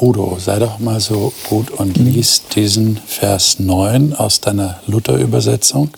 [0.00, 5.90] Udo, sei doch mal so gut und lies diesen Vers 9 aus deiner Luther-Übersetzung.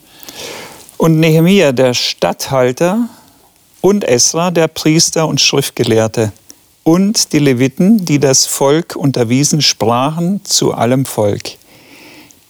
[0.97, 3.09] Und Nehemia, der Statthalter,
[3.81, 6.33] und Esra, der Priester und Schriftgelehrte,
[6.83, 11.53] und die Leviten, die das Volk unterwiesen, sprachen zu allem Volk.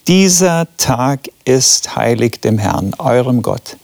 [0.09, 3.77] Dieser Tag ist heilig dem Herrn, eurem Gott.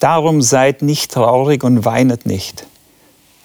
[0.00, 2.66] Darum seid nicht traurig und weinet nicht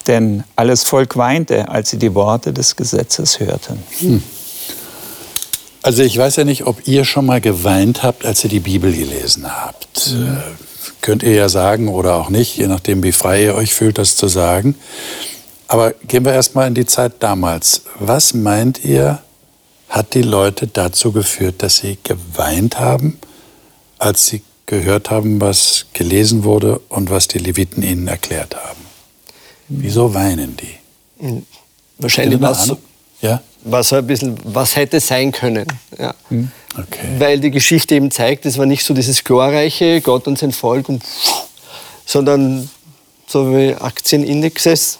[0.02, 3.82] denn alles Volk weinte, als sie die Worte des Gesetzes hörten.
[3.98, 4.22] Hm.
[5.82, 8.92] Also ich weiß ja nicht, ob ihr schon mal geweint habt, als ihr die Bibel
[8.92, 9.98] gelesen habt.
[10.10, 10.36] Hm.
[10.36, 10.40] Äh,
[11.00, 14.16] könnt ihr ja sagen oder auch nicht, je nachdem, wie frei ihr euch fühlt, das
[14.16, 14.76] zu sagen.
[15.66, 17.82] Aber gehen wir erst mal in die Zeit damals.
[17.98, 19.20] Was meint ihr,
[19.88, 23.18] hat die Leute dazu geführt, dass sie geweint haben,
[23.98, 28.80] als sie gehört haben, was gelesen wurde und was die Leviten ihnen erklärt haben?
[29.80, 31.24] Wieso weinen die?
[31.24, 31.46] Hm.
[31.98, 32.72] Wahrscheinlich was,
[33.20, 33.42] ja?
[33.64, 35.66] was ein bisschen, was hätte sein können.
[35.98, 36.14] Ja.
[36.28, 36.50] Hm.
[36.76, 37.08] Okay.
[37.18, 40.88] Weil die Geschichte eben zeigt, es war nicht so dieses glorreiche Gott und sein Volk,
[40.88, 41.02] und,
[42.06, 42.68] sondern
[43.26, 44.98] so wie Aktienindexes,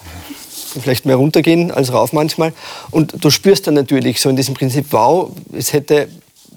[0.80, 2.52] vielleicht mehr runtergehen als rauf manchmal.
[2.90, 6.08] Und du spürst dann natürlich so in diesem Prinzip, wow, es hätte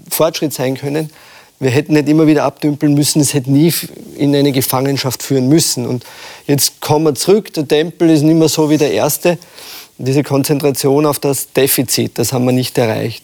[0.09, 1.09] Fortschritt sein können
[1.59, 3.73] wir hätten nicht immer wieder abdümpeln müssen, es hätte nie
[4.15, 5.85] in eine Gefangenschaft führen müssen.
[5.85, 6.03] Und
[6.47, 9.37] jetzt kommen wir zurück, der Tempel ist nicht mehr so wie der erste.
[9.97, 13.23] Diese Konzentration auf das Defizit, das haben wir nicht erreicht.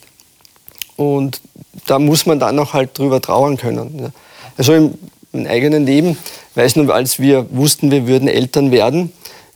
[0.96, 1.40] Und
[1.86, 4.12] da muss man dann auch halt drüber trauern können.
[4.56, 4.94] Also im,
[5.32, 6.16] im eigenen Leben,
[6.54, 9.12] weiß nur, als wir wussten, wir würden Eltern werden,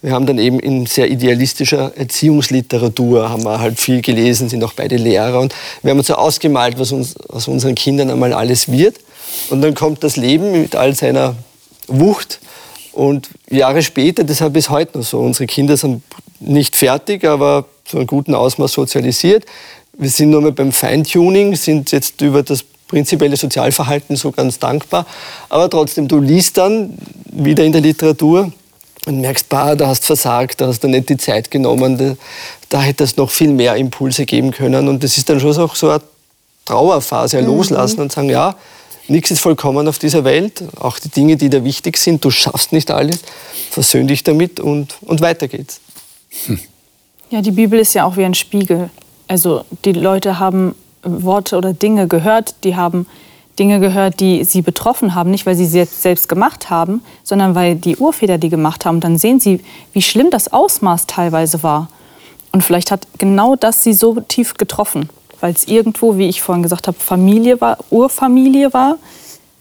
[0.07, 4.73] wir haben dann eben in sehr idealistischer Erziehungsliteratur haben wir halt viel gelesen, sind auch
[4.73, 8.71] beide Lehrer und wir haben uns so ausgemalt, was uns aus unseren Kindern einmal alles
[8.71, 9.01] wird.
[9.51, 11.35] Und dann kommt das Leben mit all seiner
[11.89, 12.39] Wucht
[12.93, 15.19] und Jahre später, das ist bis heute noch so.
[15.19, 16.05] Unsere Kinder sind
[16.39, 19.45] nicht fertig, aber zu einem guten Ausmaß sozialisiert.
[19.99, 25.05] Wir sind nur mal beim Feintuning, sind jetzt über das prinzipielle Sozialverhalten so ganz dankbar.
[25.49, 28.53] Aber trotzdem, du liest dann wieder in der Literatur,
[29.07, 32.17] und merkst, bah, da hast versagt, da hast du nicht die Zeit genommen, da,
[32.69, 34.89] da hätte es noch viel mehr Impulse geben können.
[34.89, 36.03] Und das ist dann schon auch so eine
[36.65, 37.51] Trauerphase, ein mhm.
[37.51, 38.57] Loslassen und sagen, ja,
[39.09, 42.73] nichts ist vollkommen auf dieser Welt, auch die Dinge, die dir wichtig sind, du schaffst
[42.73, 43.23] nicht alles,
[43.71, 45.81] versöhn dich damit und, und weiter geht's.
[46.47, 46.59] Hm.
[47.31, 48.91] Ja, die Bibel ist ja auch wie ein Spiegel.
[49.29, 53.07] Also die Leute haben Worte oder Dinge gehört, die haben
[53.59, 57.77] Dinge gehört, die sie betroffen haben, nicht weil sie sie selbst gemacht haben, sondern weil
[57.77, 59.01] die Urväter die gemacht haben.
[59.01, 59.61] Dann sehen sie,
[59.93, 61.89] wie schlimm das Ausmaß teilweise war.
[62.53, 65.09] Und vielleicht hat genau das sie so tief getroffen,
[65.41, 68.99] weil es irgendwo, wie ich vorhin gesagt habe, Familie war, Urfamilie war,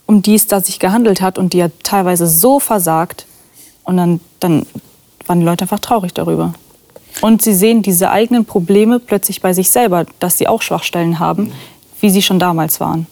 [0.05, 3.25] um die es da sich gehandelt hat und die hat teilweise so versagt.
[3.83, 4.65] Und dann, dann
[5.25, 6.53] waren die Leute einfach traurig darüber.
[7.21, 11.51] Und sie sehen diese eigenen Probleme plötzlich bei sich selber, dass sie auch Schwachstellen haben,
[12.01, 13.07] wie sie schon damals waren.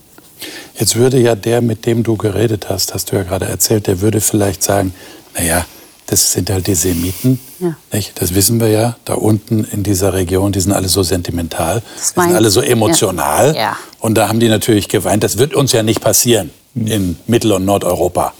[0.77, 4.01] Jetzt würde ja der, mit dem du geredet hast, hast du ja gerade erzählt, der
[4.01, 4.93] würde vielleicht sagen,
[5.35, 5.65] naja,
[6.05, 7.75] das sind halt die Semiten, ja.
[7.91, 8.21] nicht?
[8.21, 12.21] das wissen wir ja, da unten in dieser Region, die sind alle so sentimental, die
[12.21, 13.55] sind alle so emotional.
[13.55, 13.61] Ja.
[13.61, 13.77] Ja.
[13.99, 17.65] Und da haben die natürlich geweint, das wird uns ja nicht passieren in Mittel- und
[17.65, 18.33] Nordeuropa.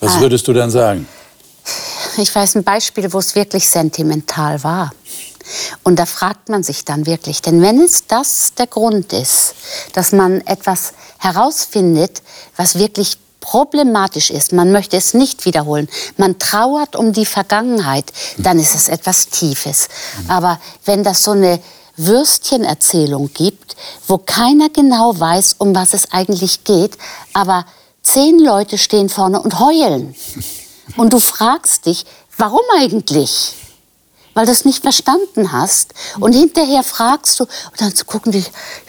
[0.00, 0.20] Was ah.
[0.20, 1.06] würdest du dann sagen?
[2.16, 4.92] Ich weiß ein Beispiel, wo es wirklich sentimental war.
[5.82, 9.54] Und da fragt man sich dann wirklich, denn wenn es das der Grund ist,
[9.92, 12.22] dass man etwas herausfindet,
[12.56, 18.58] was wirklich problematisch ist, man möchte es nicht wiederholen, man trauert um die Vergangenheit, dann
[18.58, 19.88] ist es etwas Tiefes.
[20.26, 21.60] Aber wenn das so eine
[21.96, 26.96] Würstchenerzählung gibt, wo keiner genau weiß, um was es eigentlich geht,
[27.32, 27.64] aber
[28.02, 30.14] zehn Leute stehen vorne und heulen.
[30.96, 32.06] Und du fragst dich,
[32.36, 33.54] warum eigentlich?
[34.38, 35.94] Weil du es nicht verstanden hast.
[36.20, 38.44] Und hinterher fragst du, und dann gucken die,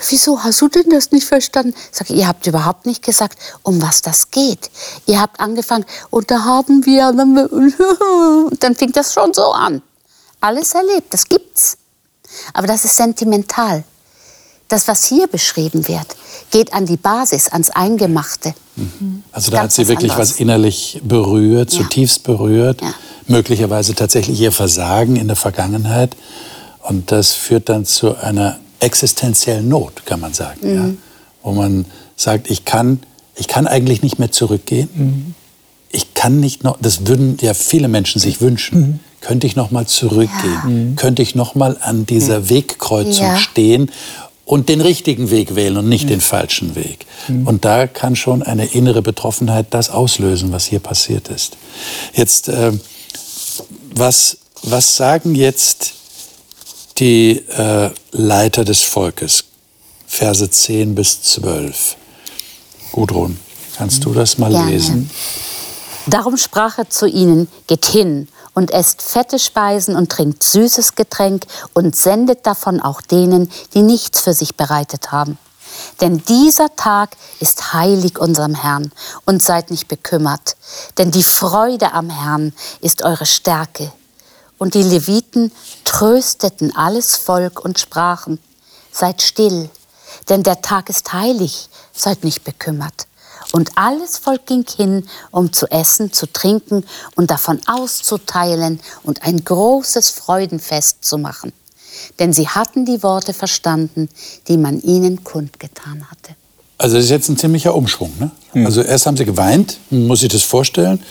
[0.07, 1.73] wieso hast du denn das nicht verstanden?
[1.91, 4.69] Ich sage, ihr habt überhaupt nicht gesagt, um was das geht.
[5.07, 9.81] Ihr habt angefangen, und da haben wir, und dann fing das schon so an.
[10.39, 11.77] alles erlebt, das gibt's.
[12.53, 13.83] Aber das ist sentimental.
[14.69, 16.15] Das, was hier beschrieben wird,
[16.51, 18.53] geht an die Basis, ans Eingemachte.
[18.75, 19.23] Mhm.
[19.31, 20.31] Also da hat sie wirklich anderes.
[20.33, 21.79] was innerlich berührt, ja.
[21.79, 22.81] zutiefst berührt.
[22.81, 22.93] Ja.
[23.27, 26.15] Möglicherweise tatsächlich ihr Versagen in der Vergangenheit.
[26.83, 30.59] Und das führt dann zu einer existenziellen Not, kann man sagen.
[30.61, 30.75] Mhm.
[30.75, 30.89] Ja?
[31.43, 32.99] Wo man sagt, ich kann,
[33.35, 34.89] ich kann eigentlich nicht mehr zurückgehen.
[34.93, 35.35] Mhm.
[35.91, 38.79] Ich kann nicht noch, das würden ja viele Menschen sich wünschen.
[38.79, 38.99] Mhm.
[39.21, 40.91] Könnte ich noch mal zurückgehen?
[40.91, 40.95] Ja.
[40.95, 42.49] Könnte ich noch mal an dieser mhm.
[42.49, 43.37] Wegkreuzung ja.
[43.37, 43.91] stehen
[44.49, 46.09] und den richtigen Weg wählen und nicht mhm.
[46.09, 47.05] den falschen Weg?
[47.45, 51.55] Und da kann schon eine innere Betroffenheit das auslösen, was hier passiert ist.
[52.15, 52.71] Jetzt, äh,
[53.93, 55.93] was, was sagen jetzt
[56.97, 59.43] die äh, Leiter des Volkes?
[60.07, 61.95] Verse 10 bis 12.
[62.91, 63.37] Gudrun,
[63.77, 64.71] kannst du das mal Gerne.
[64.71, 65.11] lesen?
[66.07, 71.45] Darum sprach er zu ihnen, geht hin und esst fette Speisen und trinkt süßes Getränk
[71.73, 75.37] und sendet davon auch denen, die nichts für sich bereitet haben.
[76.01, 78.91] Denn dieser Tag ist heilig unserem Herrn
[79.25, 80.55] und seid nicht bekümmert,
[80.97, 83.91] denn die Freude am Herrn ist eure Stärke.
[84.57, 85.53] Und die Leviten
[85.85, 88.39] trösteten alles Volk und sprachen,
[88.91, 89.69] seid still,
[90.27, 93.08] denn der Tag ist heilig, seid nicht bekümmert.
[93.51, 96.83] Und alles Volk ging hin, um zu essen, zu trinken
[97.15, 101.51] und davon auszuteilen und ein großes Freudenfest zu machen.
[102.19, 104.09] Denn sie hatten die Worte verstanden,
[104.47, 106.35] die man ihnen kundgetan hatte.
[106.77, 108.13] Also das ist jetzt ein ziemlicher Umschwung.
[108.19, 108.31] Ne?
[108.53, 108.65] Mhm.
[108.65, 111.03] Also erst haben sie geweint, muss sich das vorstellen.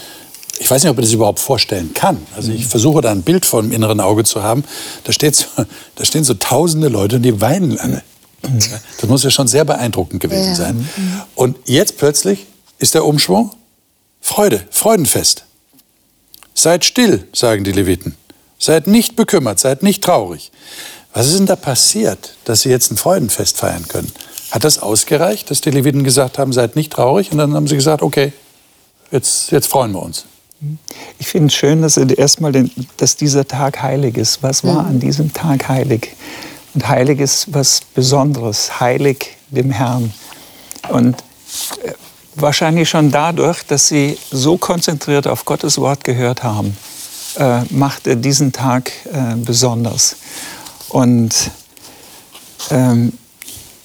[0.60, 2.18] Ich weiß nicht, ob man das überhaupt vorstellen kann.
[2.34, 2.70] Also ich hm.
[2.70, 4.64] versuche da ein Bild vor dem inneren Auge zu haben.
[5.04, 5.46] Da, steht so,
[5.94, 8.02] da stehen so tausende Leute und die weinen alle.
[8.42, 10.54] Das muss ja schon sehr beeindruckend gewesen ja.
[10.54, 10.88] sein.
[11.34, 12.46] Und jetzt plötzlich
[12.78, 13.50] ist der Umschwung
[14.20, 15.44] Freude, Freudenfest.
[16.54, 18.14] Seid still, sagen die Leviten.
[18.58, 20.50] Seid nicht bekümmert, seid nicht traurig.
[21.14, 24.12] Was ist denn da passiert, dass sie jetzt ein Freudenfest feiern können?
[24.50, 27.32] Hat das ausgereicht, dass die Leviten gesagt haben, seid nicht traurig?
[27.32, 28.32] Und dann haben sie gesagt, okay,
[29.10, 30.24] jetzt, jetzt freuen wir uns.
[31.18, 32.52] Ich finde es schön, dass erstmal,
[32.96, 34.42] dass dieser Tag heilig ist.
[34.42, 36.16] Was war an diesem Tag heilig?
[36.74, 40.12] Und heilig ist was Besonderes, heilig dem Herrn.
[40.88, 41.16] Und
[41.82, 41.92] äh,
[42.34, 46.76] wahrscheinlich schon dadurch, dass sie so konzentriert auf Gottes Wort gehört haben,
[47.36, 50.16] äh, macht er diesen Tag äh, besonders.
[50.88, 51.50] Und,
[52.70, 53.12] ähm,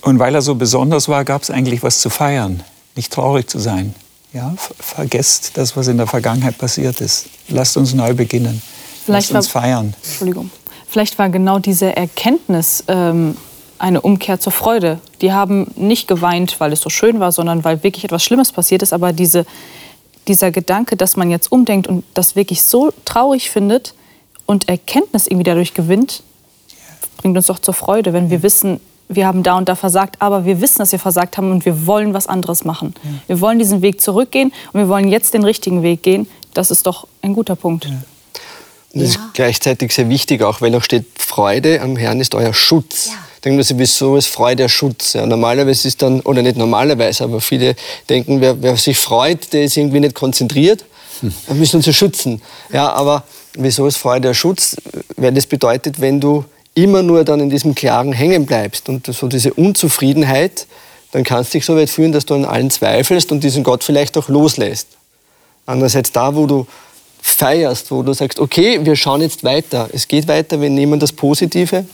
[0.02, 2.64] und weil er so besonders war, gab es eigentlich was zu feiern,
[2.96, 3.96] nicht traurig zu sein.
[4.34, 7.28] Ja, vergesst das, was in der Vergangenheit passiert ist.
[7.50, 8.62] Lasst uns neu beginnen.
[9.06, 9.94] Vielleicht Lasst uns feiern.
[10.04, 10.50] Entschuldigung.
[10.94, 13.36] Vielleicht war genau diese Erkenntnis ähm,
[13.80, 15.00] eine Umkehr zur Freude.
[15.22, 18.84] Die haben nicht geweint, weil es so schön war, sondern weil wirklich etwas Schlimmes passiert
[18.84, 18.94] ist.
[18.94, 19.48] Aber diese,
[20.28, 23.96] dieser Gedanke, dass man jetzt umdenkt und das wirklich so traurig findet
[24.46, 26.22] und Erkenntnis irgendwie dadurch gewinnt,
[27.18, 28.80] bringt uns doch zur Freude, wenn wir wissen,
[29.10, 31.88] wir haben da und da versagt, aber wir wissen, dass wir versagt haben und wir
[31.88, 32.94] wollen was anderes machen.
[33.02, 33.10] Ja.
[33.26, 36.28] Wir wollen diesen Weg zurückgehen und wir wollen jetzt den richtigen Weg gehen.
[36.54, 37.86] Das ist doch ein guter Punkt.
[37.86, 37.94] Ja.
[38.94, 39.22] Und das ja.
[39.22, 43.08] ist gleichzeitig sehr wichtig, auch weil noch steht, Freude am Herrn ist euer Schutz.
[43.08, 43.14] Ja.
[43.36, 45.14] Ich denke, sowieso ist Freude der Schutz.
[45.14, 47.76] Ja, normalerweise ist dann, oder nicht normalerweise, aber viele
[48.08, 50.86] denken, wer, wer sich freut, der ist irgendwie nicht konzentriert.
[51.20, 51.34] Hm.
[51.48, 52.42] Wir müssen uns ja schützen.
[52.72, 53.24] Ja, aber
[53.56, 54.78] wieso ist Freude der Schutz?
[55.18, 59.28] Weil das bedeutet, wenn du immer nur dann in diesem Klaren hängen bleibst und so
[59.28, 60.68] diese Unzufriedenheit,
[61.12, 63.84] dann kannst du dich so weit führen, dass du an allen zweifelst und diesen Gott
[63.84, 64.88] vielleicht auch loslässt.
[65.66, 66.68] Andererseits da, wo du
[67.24, 69.90] feierst, wo du sagst, okay, wir schauen jetzt weiter.
[69.94, 71.86] Es geht weiter, wir nehmen das Positive.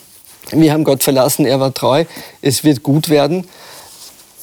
[0.52, 2.06] Wir haben Gott verlassen, er war treu,
[2.42, 3.48] es wird gut werden.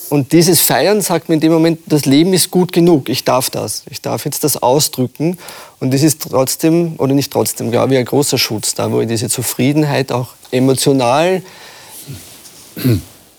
[0.09, 3.51] Und dieses Feiern sagt mir in dem Moment, das Leben ist gut genug, ich darf
[3.51, 5.37] das, ich darf jetzt das ausdrücken.
[5.81, 9.09] Und das ist trotzdem, oder nicht trotzdem, glaube ich, ein großer Schutz da, wo ich
[9.09, 11.43] diese Zufriedenheit auch emotional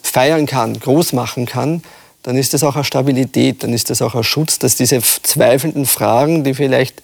[0.03, 1.81] feiern kann, groß machen kann
[2.27, 5.85] dann ist das auch eine Stabilität, dann ist das auch ein Schutz, dass diese zweifelnden
[5.85, 7.01] Fragen, die vielleicht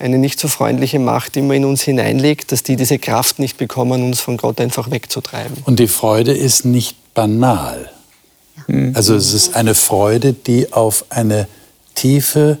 [0.00, 4.02] eine nicht so freundliche Macht immer in uns hineinlegt, dass die diese Kraft nicht bekommen,
[4.02, 5.58] uns von Gott einfach wegzutreiben.
[5.64, 7.88] Und die Freude ist nicht banal.
[8.94, 11.46] Also es ist eine Freude, die auf eine
[11.94, 12.58] tiefe,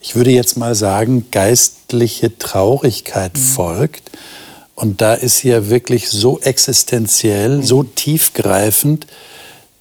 [0.00, 3.38] ich würde jetzt mal sagen, geistliche Traurigkeit mhm.
[3.38, 4.10] folgt.
[4.74, 9.06] Und da ist sie ja wirklich so existenziell, so tiefgreifend,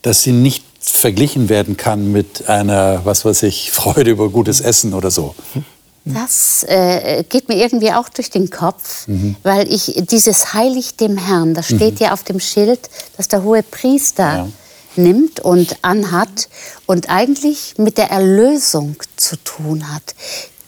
[0.02, 4.94] dass sie nicht verglichen werden kann mit einer, was weiß ich, Freude über gutes Essen
[4.94, 5.36] oder so.
[6.04, 9.36] Das äh, geht mir irgendwie auch durch den Kopf, mhm.
[9.44, 12.06] weil ich dieses Heilig dem Herrn, das steht mhm.
[12.06, 14.50] ja auf dem Schild, das der hohe Priester ja.
[14.96, 16.50] nimmt und anhat
[16.88, 20.16] und eigentlich mit der Erlösung zu tun hat.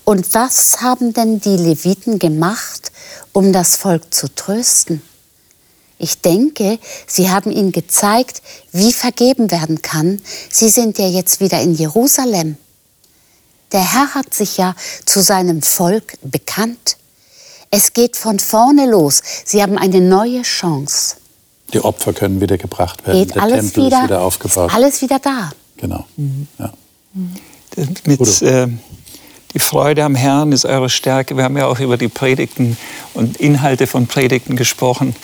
[0.05, 2.91] Und was haben denn die Leviten gemacht,
[3.31, 5.01] um das Volk zu trösten?
[6.03, 8.41] Ich denke, sie haben ihnen gezeigt,
[8.73, 10.21] wie vergeben werden kann.
[10.51, 12.57] Sie sind ja jetzt wieder in Jerusalem.
[13.71, 16.97] Der Herr hat sich ja zu seinem Volk bekannt.
[17.69, 19.21] Es geht von vorne los.
[19.45, 21.15] Sie haben eine neue Chance.
[21.71, 23.19] Die Opfer können wieder gebracht werden.
[23.19, 24.69] Geht Der alles Tempel wieder, ist wieder aufgebaut.
[24.71, 25.51] Ist alles wieder da.
[25.77, 26.05] Genau.
[26.17, 26.47] Mhm.
[26.59, 26.73] Ja.
[28.05, 28.67] Mit, äh,
[29.53, 31.37] die Freude am Herrn ist eure Stärke.
[31.37, 32.75] Wir haben ja auch über die Predigten
[33.13, 35.15] und Inhalte von Predigten gesprochen.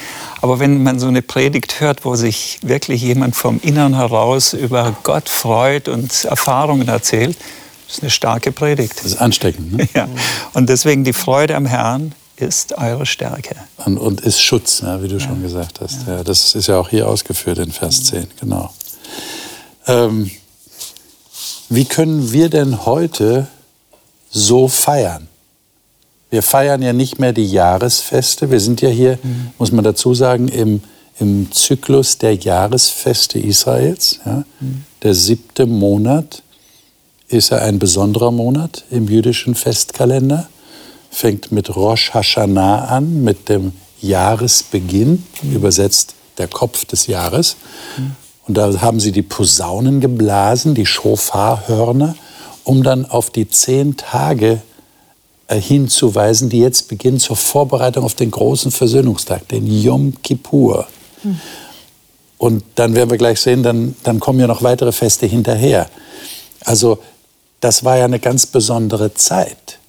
[0.41, 4.95] Aber wenn man so eine Predigt hört, wo sich wirklich jemand vom Innern heraus über
[5.03, 7.37] Gott freut und Erfahrungen erzählt,
[7.87, 8.99] das ist eine starke Predigt.
[8.99, 9.73] Das ist ansteckend.
[9.73, 9.89] Ne?
[9.95, 10.07] Ja.
[10.53, 13.55] Und deswegen die Freude am Herrn ist eure Stärke.
[13.77, 15.19] Und, und ist Schutz, ja, wie du ja.
[15.19, 16.07] schon gesagt hast.
[16.07, 16.23] Ja.
[16.23, 18.71] das ist ja auch hier ausgeführt in Vers 10, genau.
[19.87, 20.29] Ähm,
[21.69, 23.47] wie können wir denn heute
[24.29, 25.27] so feiern?
[26.29, 28.51] Wir feiern ja nicht mehr die Jahresfeste.
[28.51, 29.51] Wir sind ja hier, mhm.
[29.57, 30.81] muss man dazu sagen, im,
[31.19, 34.19] im Zyklus der Jahresfeste Israels.
[34.25, 34.43] Ja?
[34.59, 34.83] Mhm.
[35.01, 36.43] Der siebte Monat
[37.27, 40.47] ist ja ein besonderer Monat im jüdischen Festkalender.
[41.09, 45.55] Fängt mit Rosh Hashanah an, mit dem Jahresbeginn, mhm.
[45.55, 47.57] übersetzt der Kopf des Jahres.
[48.47, 52.15] Und da haben sie die Posaunen geblasen, die Schofarhörner,
[52.69, 54.62] um dann auf die zehn Tage
[55.47, 60.88] äh, hinzuweisen, die jetzt beginnen zur Vorbereitung auf den großen Versöhnungstag, den Yom Kippur.
[61.23, 61.39] Hm.
[62.38, 65.89] Und dann werden wir gleich sehen, dann, dann kommen ja noch weitere Feste hinterher.
[66.63, 66.99] Also
[67.60, 69.79] das war ja eine ganz besondere Zeit.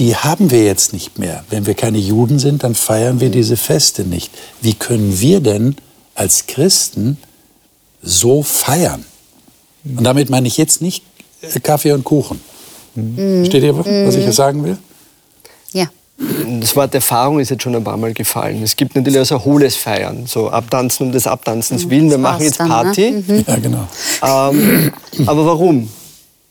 [0.00, 1.44] Die haben wir jetzt nicht mehr.
[1.48, 4.32] Wenn wir keine Juden sind, dann feiern wir diese Feste nicht.
[4.60, 5.76] Wie können wir denn
[6.16, 7.18] als Christen
[8.02, 9.04] so feiern.
[9.84, 11.04] Und damit meine ich jetzt nicht
[11.62, 12.40] Kaffee und Kuchen.
[12.94, 13.38] Mhm.
[13.38, 14.78] Versteht ihr, was ich hier sagen will?
[15.72, 15.86] Ja.
[16.60, 18.62] Das Wort Erfahrung ist jetzt schon ein paar Mal gefallen.
[18.62, 21.90] Es gibt natürlich auch so hohles Feiern, so Abtanzen um des Abtanzens mhm.
[21.90, 22.10] willen.
[22.10, 23.22] Wir machen jetzt Party.
[23.26, 23.42] Dann, ne?
[23.42, 23.44] mhm.
[23.46, 24.52] Ja, genau.
[24.52, 24.92] Ähm,
[25.26, 25.88] aber warum?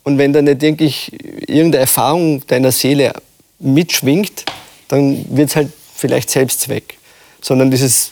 [0.04, 1.12] Und wenn da nicht wirklich
[1.48, 3.14] irgendeine Erfahrung deiner Seele
[3.60, 4.46] mitschwingt,
[4.90, 6.98] dann wird es halt vielleicht Selbstzweck.
[7.42, 8.12] Sondern dieses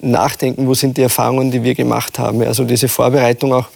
[0.00, 2.42] nachdenken, wo sind die Erfahrungen, die wir gemacht haben.
[2.42, 3.66] Also diese Vorbereitung auch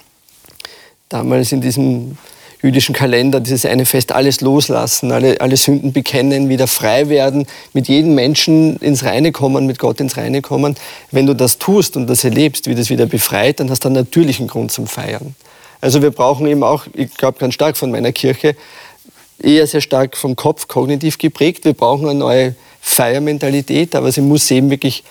[1.14, 2.18] damals in diesem
[2.60, 7.88] jüdischen Kalender, dieses eine Fest, alles loslassen, alle, alle Sünden bekennen, wieder frei werden, mit
[7.88, 10.74] jedem Menschen ins Reine kommen, mit Gott ins Reine kommen.
[11.10, 13.96] Wenn du das tust und das erlebst, wie das wieder befreit, dann hast du einen
[13.96, 15.34] natürlichen Grund zum Feiern.
[15.80, 18.56] Also wir brauchen eben auch, ich glaube ganz stark von meiner Kirche,
[19.38, 21.64] eher sehr stark vom Kopf kognitiv geprägt.
[21.66, 25.04] Wir brauchen eine neue Feiermentalität, aber sie muss eben wirklich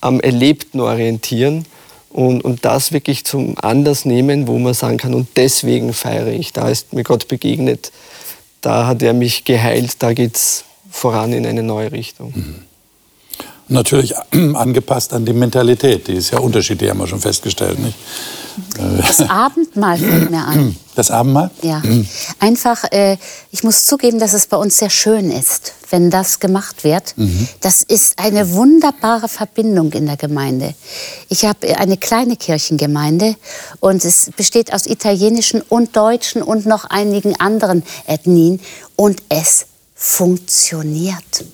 [0.00, 1.66] am Erlebten orientieren
[2.10, 6.52] und, und das wirklich zum Anlass nehmen, wo man sagen kann, und deswegen feiere ich.
[6.52, 7.92] Da ist mir Gott begegnet,
[8.60, 12.32] da hat er mich geheilt, da geht es voran in eine neue Richtung.
[12.34, 12.62] Mhm.
[13.68, 17.78] Natürlich angepasst an die Mentalität, die ist ja unterschiedlich, haben wir schon festgestellt.
[17.78, 17.96] Nicht?
[18.78, 20.76] Das Abendmahl fällt mir an.
[20.96, 21.50] Das Abendmahl?
[21.60, 21.80] Ja.
[21.80, 22.06] Mhm.
[22.38, 23.18] Einfach, äh,
[23.50, 27.12] ich muss zugeben, dass es bei uns sehr schön ist, wenn das gemacht wird.
[27.18, 27.48] Mhm.
[27.60, 30.74] Das ist eine wunderbare Verbindung in der Gemeinde.
[31.28, 33.36] Ich habe eine kleine Kirchengemeinde
[33.80, 38.58] und es besteht aus italienischen und deutschen und noch einigen anderen Ethnien
[38.96, 41.44] und es funktioniert.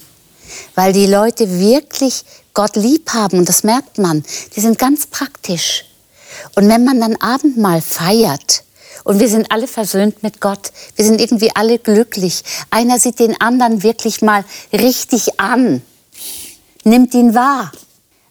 [0.74, 4.24] Weil die Leute wirklich Gott lieb haben und das merkt man.
[4.54, 5.84] Die sind ganz praktisch.
[6.54, 8.64] Und wenn man dann Abendmahl feiert,
[9.04, 10.70] und wir sind alle versöhnt mit Gott.
[10.96, 12.42] Wir sind irgendwie alle glücklich.
[12.70, 15.82] Einer sieht den anderen wirklich mal richtig an,
[16.84, 17.72] nimmt ihn wahr.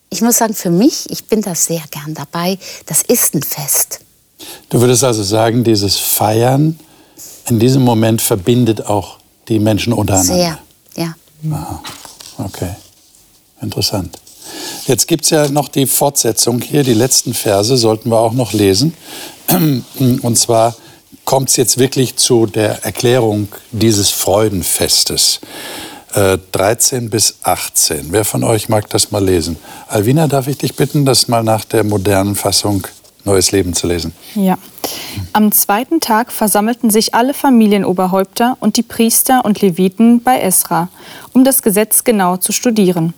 [0.10, 4.00] Ich muss sagen, für mich, ich bin da sehr gern dabei, das ist ein Fest.
[4.70, 6.80] Du würdest also sagen, dieses Feiern
[7.48, 10.34] in diesem Moment verbindet auch die Menschen untereinander.
[10.34, 10.60] Sehr,
[10.96, 11.16] ja.
[11.52, 11.82] Aha.
[12.43, 12.75] Okay,
[13.62, 14.17] interessant.
[14.88, 18.54] Jetzt gibt es ja noch die Fortsetzung hier, die letzten Verse sollten wir auch noch
[18.54, 18.93] lesen.
[20.00, 20.75] Und zwar
[21.25, 25.39] kommt es jetzt wirklich zu der Erklärung dieses Freudenfestes.
[26.13, 28.08] Äh, 13 bis 18.
[28.12, 29.58] Wer von euch mag das mal lesen?
[29.87, 32.85] Alvina, darf ich dich bitten, das mal nach der modernen Fassung
[33.23, 34.13] Neues Leben zu lesen?
[34.35, 34.58] Ja.
[35.34, 40.90] Am zweiten Tag versammelten sich alle Familienoberhäupter und die Priester und Leviten bei Esra,
[41.32, 43.13] um das Gesetz genau zu studieren.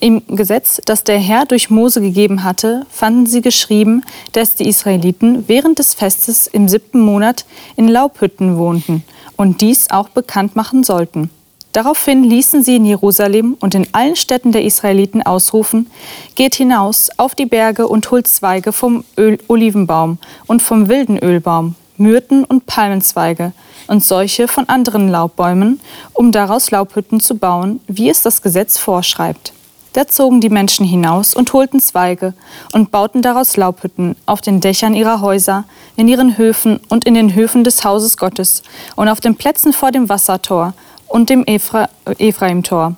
[0.00, 4.02] Im Gesetz, das der Herr durch Mose gegeben hatte, fanden sie geschrieben,
[4.32, 7.44] dass die Israeliten während des Festes im siebten Monat
[7.76, 9.04] in Laubhütten wohnten
[9.36, 11.30] und dies auch bekannt machen sollten.
[11.72, 15.90] Daraufhin ließen sie in Jerusalem und in allen Städten der Israeliten ausrufen,
[16.34, 21.74] geht hinaus auf die Berge und holt Zweige vom Öl Olivenbaum und vom wilden Ölbaum,
[21.96, 23.52] Myrten und Palmenzweige
[23.86, 25.80] und solche von anderen Laubbäumen,
[26.12, 29.54] um daraus Laubhütten zu bauen, wie es das Gesetz vorschreibt.
[29.94, 32.32] Da zogen die Menschen hinaus und holten Zweige
[32.72, 35.64] und bauten daraus Laubhütten auf den Dächern ihrer Häuser,
[35.96, 38.62] in ihren Höfen und in den Höfen des Hauses Gottes
[38.96, 40.72] und auf den Plätzen vor dem Wassertor
[41.12, 42.96] und dem Ephra Ephraimtor.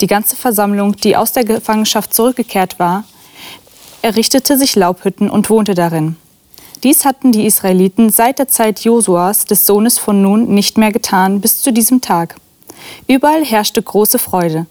[0.00, 3.04] Die ganze Versammlung, die aus der Gefangenschaft zurückgekehrt war,
[4.00, 6.16] errichtete sich Laubhütten und wohnte darin.
[6.84, 11.40] Dies hatten die Israeliten seit der Zeit Josuas, des Sohnes von Nun, nicht mehr getan
[11.40, 12.36] bis zu diesem Tag.
[13.08, 14.66] Überall herrschte große Freude.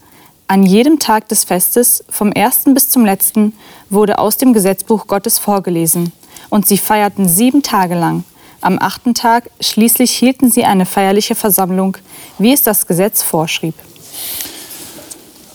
[0.48, 3.54] An jedem Tag des Festes, vom ersten bis zum letzten,
[3.90, 6.14] wurde aus dem Gesetzbuch Gottes vorgelesen.
[6.50, 8.24] Und sie feierten sieben Tage lang.
[8.62, 11.98] Am achten Tag schließlich hielten sie eine feierliche Versammlung,
[12.38, 13.74] wie es das Gesetz vorschrieb.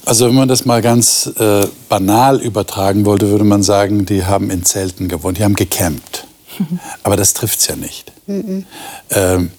[0.05, 4.51] Also wenn man das mal ganz äh, banal übertragen wollte, würde man sagen, die haben
[4.51, 6.27] in Zelten gewohnt, die haben gecampt.
[7.03, 8.13] Aber das trifft es ja nicht.
[8.27, 8.67] Mhm.
[9.11, 9.51] Ähm,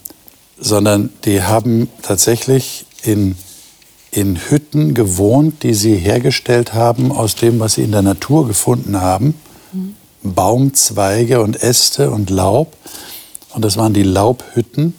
[0.58, 3.36] sondern die haben tatsächlich in,
[4.12, 9.02] in Hütten gewohnt, die sie hergestellt haben aus dem, was sie in der Natur gefunden
[9.02, 9.36] haben.
[9.74, 9.95] Mhm.
[10.24, 12.74] Baumzweige und Äste und Laub.
[13.58, 14.93] Und das waren die Laubhütten,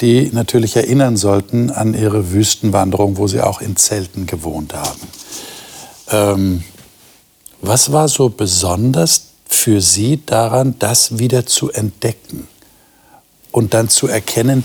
[0.00, 5.00] die natürlich erinnern sollten an ihre Wüstenwanderung, wo sie auch in Zelten gewohnt haben.
[6.10, 6.64] Ähm,
[7.62, 12.48] was war so besonders für Sie daran, das wieder zu entdecken
[13.52, 14.64] und dann zu erkennen,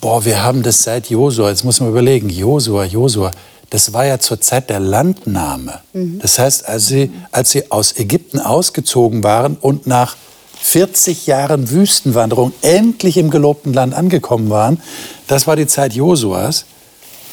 [0.00, 3.32] boah, wir haben das seit Josua, jetzt muss man überlegen, Josua, Josua,
[3.68, 5.80] das war ja zur Zeit der Landnahme.
[5.92, 6.20] Mhm.
[6.20, 10.16] Das heißt, als sie, als sie aus Ägypten ausgezogen waren und nach
[10.62, 14.80] 40 Jahren Wüstenwanderung endlich im gelobten Land angekommen waren,
[15.26, 16.64] das war die Zeit Josuas.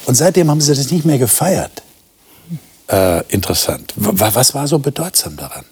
[0.06, 1.84] Und seitdem haben sie das nicht mehr gefeiert.
[2.90, 3.94] Äh, interessant.
[3.96, 5.64] Was war so bedeutsam daran?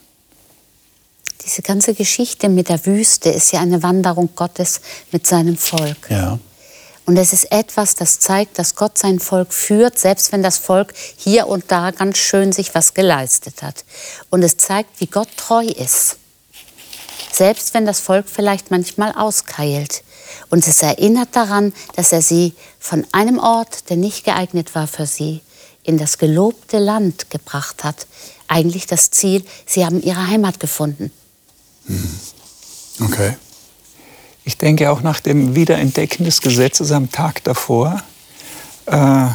[1.43, 4.81] Diese ganze Geschichte mit der Wüste ist ja eine Wanderung Gottes
[5.11, 6.09] mit seinem Volk.
[6.09, 6.37] Ja.
[7.05, 10.93] Und es ist etwas, das zeigt, dass Gott sein Volk führt, selbst wenn das Volk
[11.15, 13.85] hier und da ganz schön sich was geleistet hat.
[14.29, 16.17] Und es zeigt, wie Gott treu ist.
[17.31, 20.03] Selbst wenn das Volk vielleicht manchmal auskeilt.
[20.49, 25.05] Und es erinnert daran, dass er sie von einem Ort, der nicht geeignet war für
[25.05, 25.41] sie,
[25.83, 28.07] in das gelobte Land gebracht hat.
[28.47, 31.11] Eigentlich das Ziel, sie haben ihre Heimat gefunden.
[31.85, 32.19] Mhm.
[33.01, 33.35] Okay.
[34.43, 38.01] Ich denke auch nach dem Wiederentdecken des Gesetzes am Tag davor,
[38.85, 39.27] äh,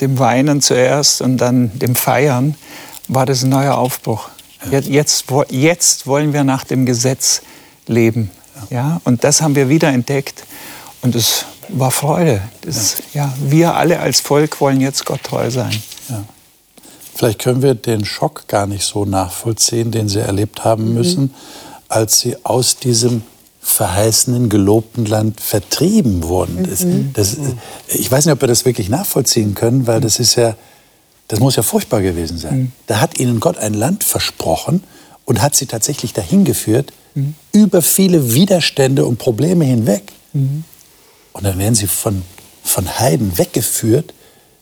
[0.00, 2.56] dem Weinen zuerst und dann dem Feiern,
[3.06, 4.28] war das ein neuer Aufbruch.
[4.70, 7.42] Jetzt, jetzt wollen wir nach dem Gesetz
[7.86, 8.30] leben.
[8.70, 9.00] Ja?
[9.04, 10.44] Und das haben wir wiederentdeckt.
[11.02, 12.40] Und es war Freude.
[12.62, 13.32] Das, ja.
[13.40, 15.80] wir alle als Volk wollen jetzt Gott treu sein.
[16.08, 16.24] Ja.
[17.14, 21.22] Vielleicht können wir den Schock gar nicht so nachvollziehen, den Sie erlebt haben müssen.
[21.22, 21.34] Mhm
[21.88, 23.22] als sie aus diesem
[23.60, 26.66] verheißenen, gelobten Land vertrieben wurden.
[26.68, 27.10] Das, mhm.
[27.12, 27.36] das,
[27.88, 30.54] ich weiß nicht, ob wir das wirklich nachvollziehen können, weil das ist ja,
[31.28, 32.58] das muss ja furchtbar gewesen sein.
[32.58, 32.72] Mhm.
[32.86, 34.82] Da hat ihnen Gott ein Land versprochen
[35.24, 37.34] und hat sie tatsächlich dahin geführt, mhm.
[37.52, 40.12] über viele Widerstände und Probleme hinweg.
[40.32, 40.64] Mhm.
[41.34, 42.22] Und dann werden sie von,
[42.64, 44.14] von Heiden weggeführt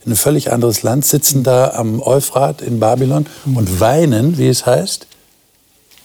[0.04, 3.56] in ein völlig anderes Land, sitzen da am Euphrat in Babylon mhm.
[3.56, 5.06] und weinen, wie es heißt,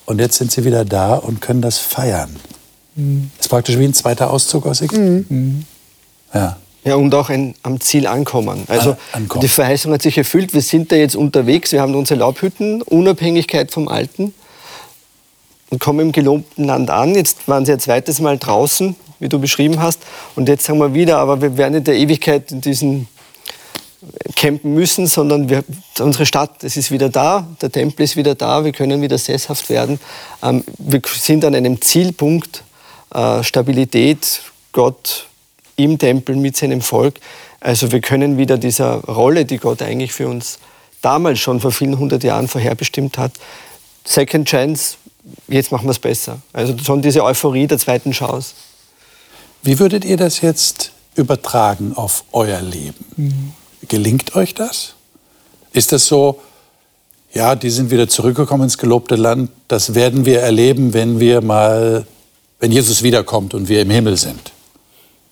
[0.05, 2.35] und jetzt sind sie wieder da und können das feiern.
[2.95, 3.31] Mhm.
[3.37, 5.25] Das ist praktisch wie ein zweiter Auszug aus Ägypten.
[5.29, 5.65] Mhm.
[6.33, 6.57] Ja.
[6.83, 8.63] Ja, und auch ein, am Ziel ankommen.
[8.67, 9.41] Also ankommen.
[9.41, 10.53] die Verheißung hat sich erfüllt.
[10.53, 11.71] Wir sind da jetzt unterwegs.
[11.71, 14.33] Wir haben unsere Laubhütten, Unabhängigkeit vom Alten
[15.69, 17.13] und kommen im gelobten Land an.
[17.13, 19.99] Jetzt waren sie ein zweites Mal draußen, wie du beschrieben hast.
[20.35, 23.07] Und jetzt sagen wir wieder, aber wir werden in der Ewigkeit in diesen
[24.35, 25.63] campen müssen, sondern wir,
[25.99, 29.69] unsere Stadt, es ist wieder da, der Tempel ist wieder da, wir können wieder sesshaft
[29.69, 29.99] werden.
[30.41, 32.63] Ähm, wir sind an einem Zielpunkt,
[33.13, 35.27] äh, Stabilität, Gott
[35.83, 37.15] im Tempel mit seinem Volk.
[37.59, 40.59] Also wir können wieder dieser Rolle, die Gott eigentlich für uns
[41.01, 43.33] damals schon vor vielen hundert Jahren vorherbestimmt hat,
[44.03, 44.95] Second Chance,
[45.47, 46.39] jetzt machen wir es besser.
[46.53, 48.53] Also schon diese Euphorie der zweiten Chance.
[49.63, 53.05] Wie würdet ihr das jetzt übertragen auf euer Leben?
[53.15, 53.53] Mhm.
[53.87, 54.95] Gelingt euch das?
[55.73, 56.39] Ist das so,
[57.33, 62.05] ja, die sind wieder zurückgekommen ins gelobte Land, das werden wir erleben, wenn wir mal,
[62.59, 64.51] wenn Jesus wiederkommt und wir im Himmel sind.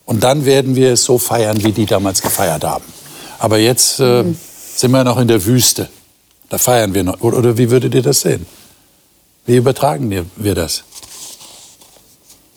[0.09, 2.83] Und dann werden wir es so feiern, wie die damals gefeiert haben.
[3.37, 4.35] Aber jetzt äh, mhm.
[4.75, 5.87] sind wir noch in der Wüste.
[6.49, 7.21] Da feiern wir noch.
[7.21, 8.47] Oder wie würdet ihr das sehen?
[9.45, 10.83] Wie übertragen wir das?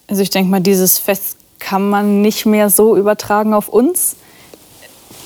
[0.07, 4.17] Also ich denke mal, dieses Fest kann man nicht mehr so übertragen auf uns.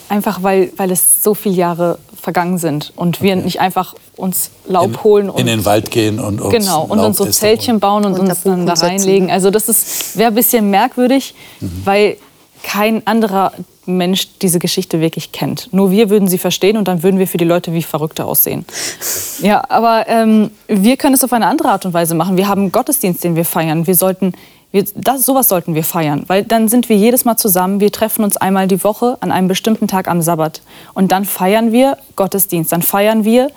[0.09, 4.89] Einfach weil, weil es so viele Jahre vergangen sind und wir nicht einfach uns Laub
[4.89, 8.05] in, holen und in den Wald gehen und uns genau und uns so Zeltchen bauen
[8.05, 9.31] und, und uns dann da reinlegen.
[9.31, 11.83] Also das wäre ein bisschen merkwürdig, mhm.
[11.85, 12.17] weil
[12.65, 13.53] kein anderer
[13.85, 15.69] Mensch diese Geschichte wirklich kennt.
[15.71, 18.67] Nur wir würden sie verstehen und dann würden wir für die Leute wie Verrückte aussehen.
[19.41, 22.37] Ja, aber ähm, wir können es auf eine andere Art und Weise machen.
[22.37, 23.87] Wir haben einen Gottesdienst, den wir feiern.
[23.87, 24.33] Wir sollten,
[24.85, 27.81] das, sowas sollten wir feiern, weil dann sind wir jedes Mal zusammen.
[27.81, 30.63] Wir treffen uns einmal die Woche an einem bestimmten Tag am Sabbat
[30.95, 32.73] und dann feiern wir Gottesdienst.
[32.73, 33.51] Dann feiern wir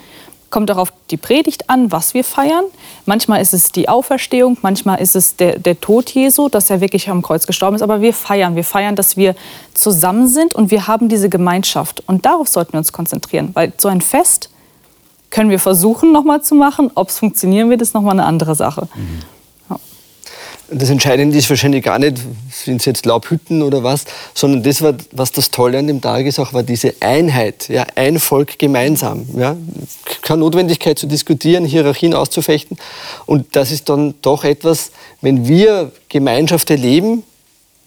[0.49, 2.65] kommt auch auf die Predigt an, was wir feiern.
[3.05, 7.09] Manchmal ist es die Auferstehung, manchmal ist es der, der Tod Jesu, dass er wirklich
[7.09, 7.81] am Kreuz gestorben ist.
[7.81, 9.35] Aber wir feiern, wir feiern, dass wir
[9.73, 12.03] zusammen sind und wir haben diese Gemeinschaft.
[12.07, 14.49] Und darauf sollten wir uns konzentrieren, weil so ein Fest
[15.29, 16.89] können wir versuchen nochmal zu machen.
[16.95, 18.87] Ob es funktionieren wird, ist nochmal eine andere Sache.
[18.95, 19.21] Mhm.
[20.71, 22.17] Das Entscheidende ist wahrscheinlich gar nicht,
[22.51, 26.25] sind es jetzt Laubhütten oder was, sondern das, war, was das Tolle an dem Tag
[26.25, 29.27] ist, auch war diese Einheit, ja, ein Volk gemeinsam.
[29.35, 29.55] Ja.
[30.21, 32.77] Keine Notwendigkeit zu diskutieren, Hierarchien auszufechten.
[33.25, 34.91] Und das ist dann doch etwas,
[35.21, 37.23] wenn wir Gemeinschaft erleben,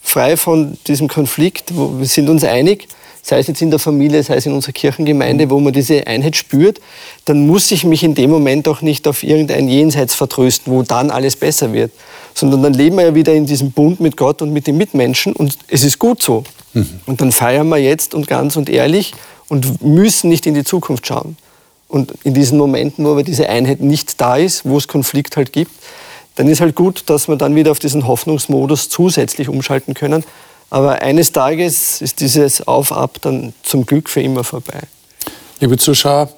[0.02, 2.88] frei von diesem Konflikt, wo wir sind uns einig,
[3.22, 6.36] sei es jetzt in der Familie, sei es in unserer Kirchengemeinde, wo man diese Einheit
[6.36, 6.80] spürt,
[7.24, 11.10] dann muss ich mich in dem Moment auch nicht auf irgendein Jenseits vertrösten, wo dann
[11.10, 11.92] alles besser wird,
[12.34, 15.32] sondern dann leben wir ja wieder in diesem Bund mit Gott und mit den Mitmenschen
[15.34, 16.42] und es ist gut so.
[16.74, 16.88] Mhm.
[17.06, 19.14] Und dann feiern wir jetzt und ganz und ehrlich
[19.48, 21.36] und müssen nicht in die Zukunft schauen.
[21.86, 25.52] Und in diesen Momenten, wo aber diese Einheit nicht da ist, wo es Konflikt halt
[25.52, 25.70] gibt,
[26.36, 30.24] dann ist halt gut, dass wir dann wieder auf diesen Hoffnungsmodus zusätzlich umschalten können
[30.72, 34.80] aber eines Tages ist dieses Auf-Ab dann zum Glück für immer vorbei.
[35.60, 36.32] Liebe Zuschauer,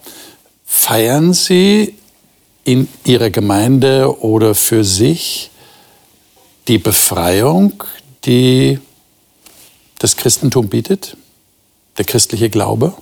[0.67, 1.95] feiern Sie
[2.65, 5.53] in Ihrer Gemeinde oder für sich
[6.67, 7.85] die Befreiung,
[8.25, 8.81] die
[10.01, 11.17] das Christentum bietet,
[11.97, 12.93] der christliche Glaube?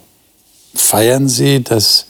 [0.74, 2.08] Feiern Sie, dass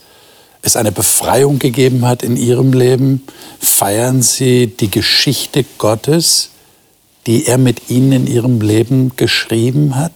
[0.63, 3.23] es eine Befreiung gegeben hat in Ihrem Leben?
[3.61, 6.49] Feiern Sie die Geschichte Gottes,
[7.27, 10.11] die er mit Ihnen in Ihrem Leben geschrieben hat?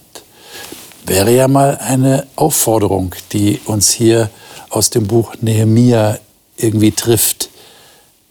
[1.06, 4.30] Wäre ja mal eine Aufforderung, die uns hier
[4.70, 6.18] aus dem Buch Nehemia
[6.56, 7.48] irgendwie trifft.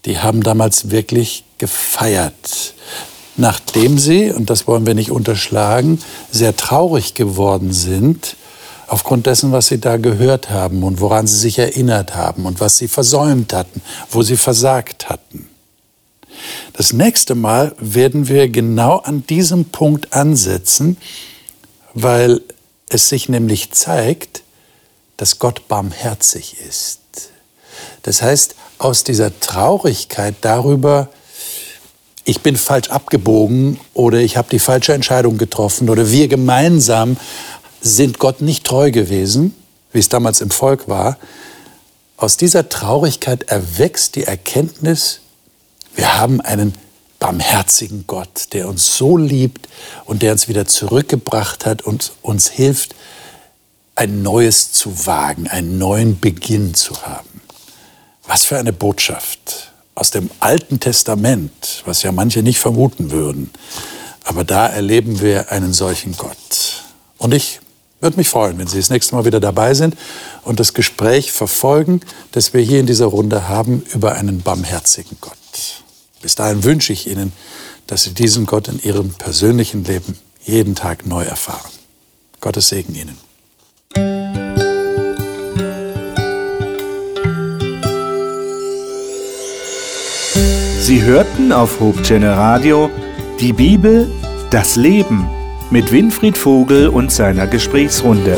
[0.06, 2.74] Die haben damals wirklich gefeiert.
[3.36, 6.00] Nachdem sie, und das wollen wir nicht unterschlagen,
[6.32, 8.36] sehr traurig geworden sind,
[8.88, 12.78] aufgrund dessen, was sie da gehört haben und woran sie sich erinnert haben und was
[12.78, 15.47] sie versäumt hatten, wo sie versagt hatten.
[16.74, 20.98] Das nächste Mal werden wir genau an diesem Punkt ansetzen,
[21.94, 22.42] weil
[22.90, 24.44] es sich nämlich zeigt,
[25.18, 27.00] dass Gott barmherzig ist.
[28.04, 31.10] Das heißt, aus dieser Traurigkeit darüber,
[32.24, 37.18] ich bin falsch abgebogen oder ich habe die falsche Entscheidung getroffen oder wir gemeinsam
[37.82, 39.56] sind Gott nicht treu gewesen,
[39.94, 41.18] wie es damals im Volk war,
[42.18, 45.22] aus dieser Traurigkeit erwächst die Erkenntnis,
[45.98, 46.74] wir haben einen
[47.20, 49.68] barmherzigen Gott, der uns so liebt
[50.06, 52.96] und der uns wieder zurückgebracht hat und uns hilft,
[53.96, 57.42] ein Neues zu wagen, einen neuen Beginn zu haben.
[58.28, 63.50] Was für eine Botschaft aus dem Alten Testament, was ja manche nicht vermuten würden.
[64.24, 66.84] Aber da erleben wir einen solchen Gott.
[67.18, 67.60] Und ich
[68.00, 69.98] würde mich freuen, wenn Sie das nächste Mal wieder dabei sind
[70.44, 75.34] und das Gespräch verfolgen, das wir hier in dieser Runde haben über einen barmherzigen Gott.
[76.28, 77.32] Bis dahin wünsche ich Ihnen,
[77.88, 81.72] dass Sie diesen Gott in Ihrem persönlichen Leben jeden Tag neu erfahren.
[82.42, 83.18] Gottes Segen Ihnen.
[90.82, 92.90] Sie hörten auf Hope Channel Radio
[93.40, 94.12] die Bibel,
[94.50, 95.30] das Leben
[95.72, 98.36] mit Winfried Vogel und seiner Gesprächsrunde.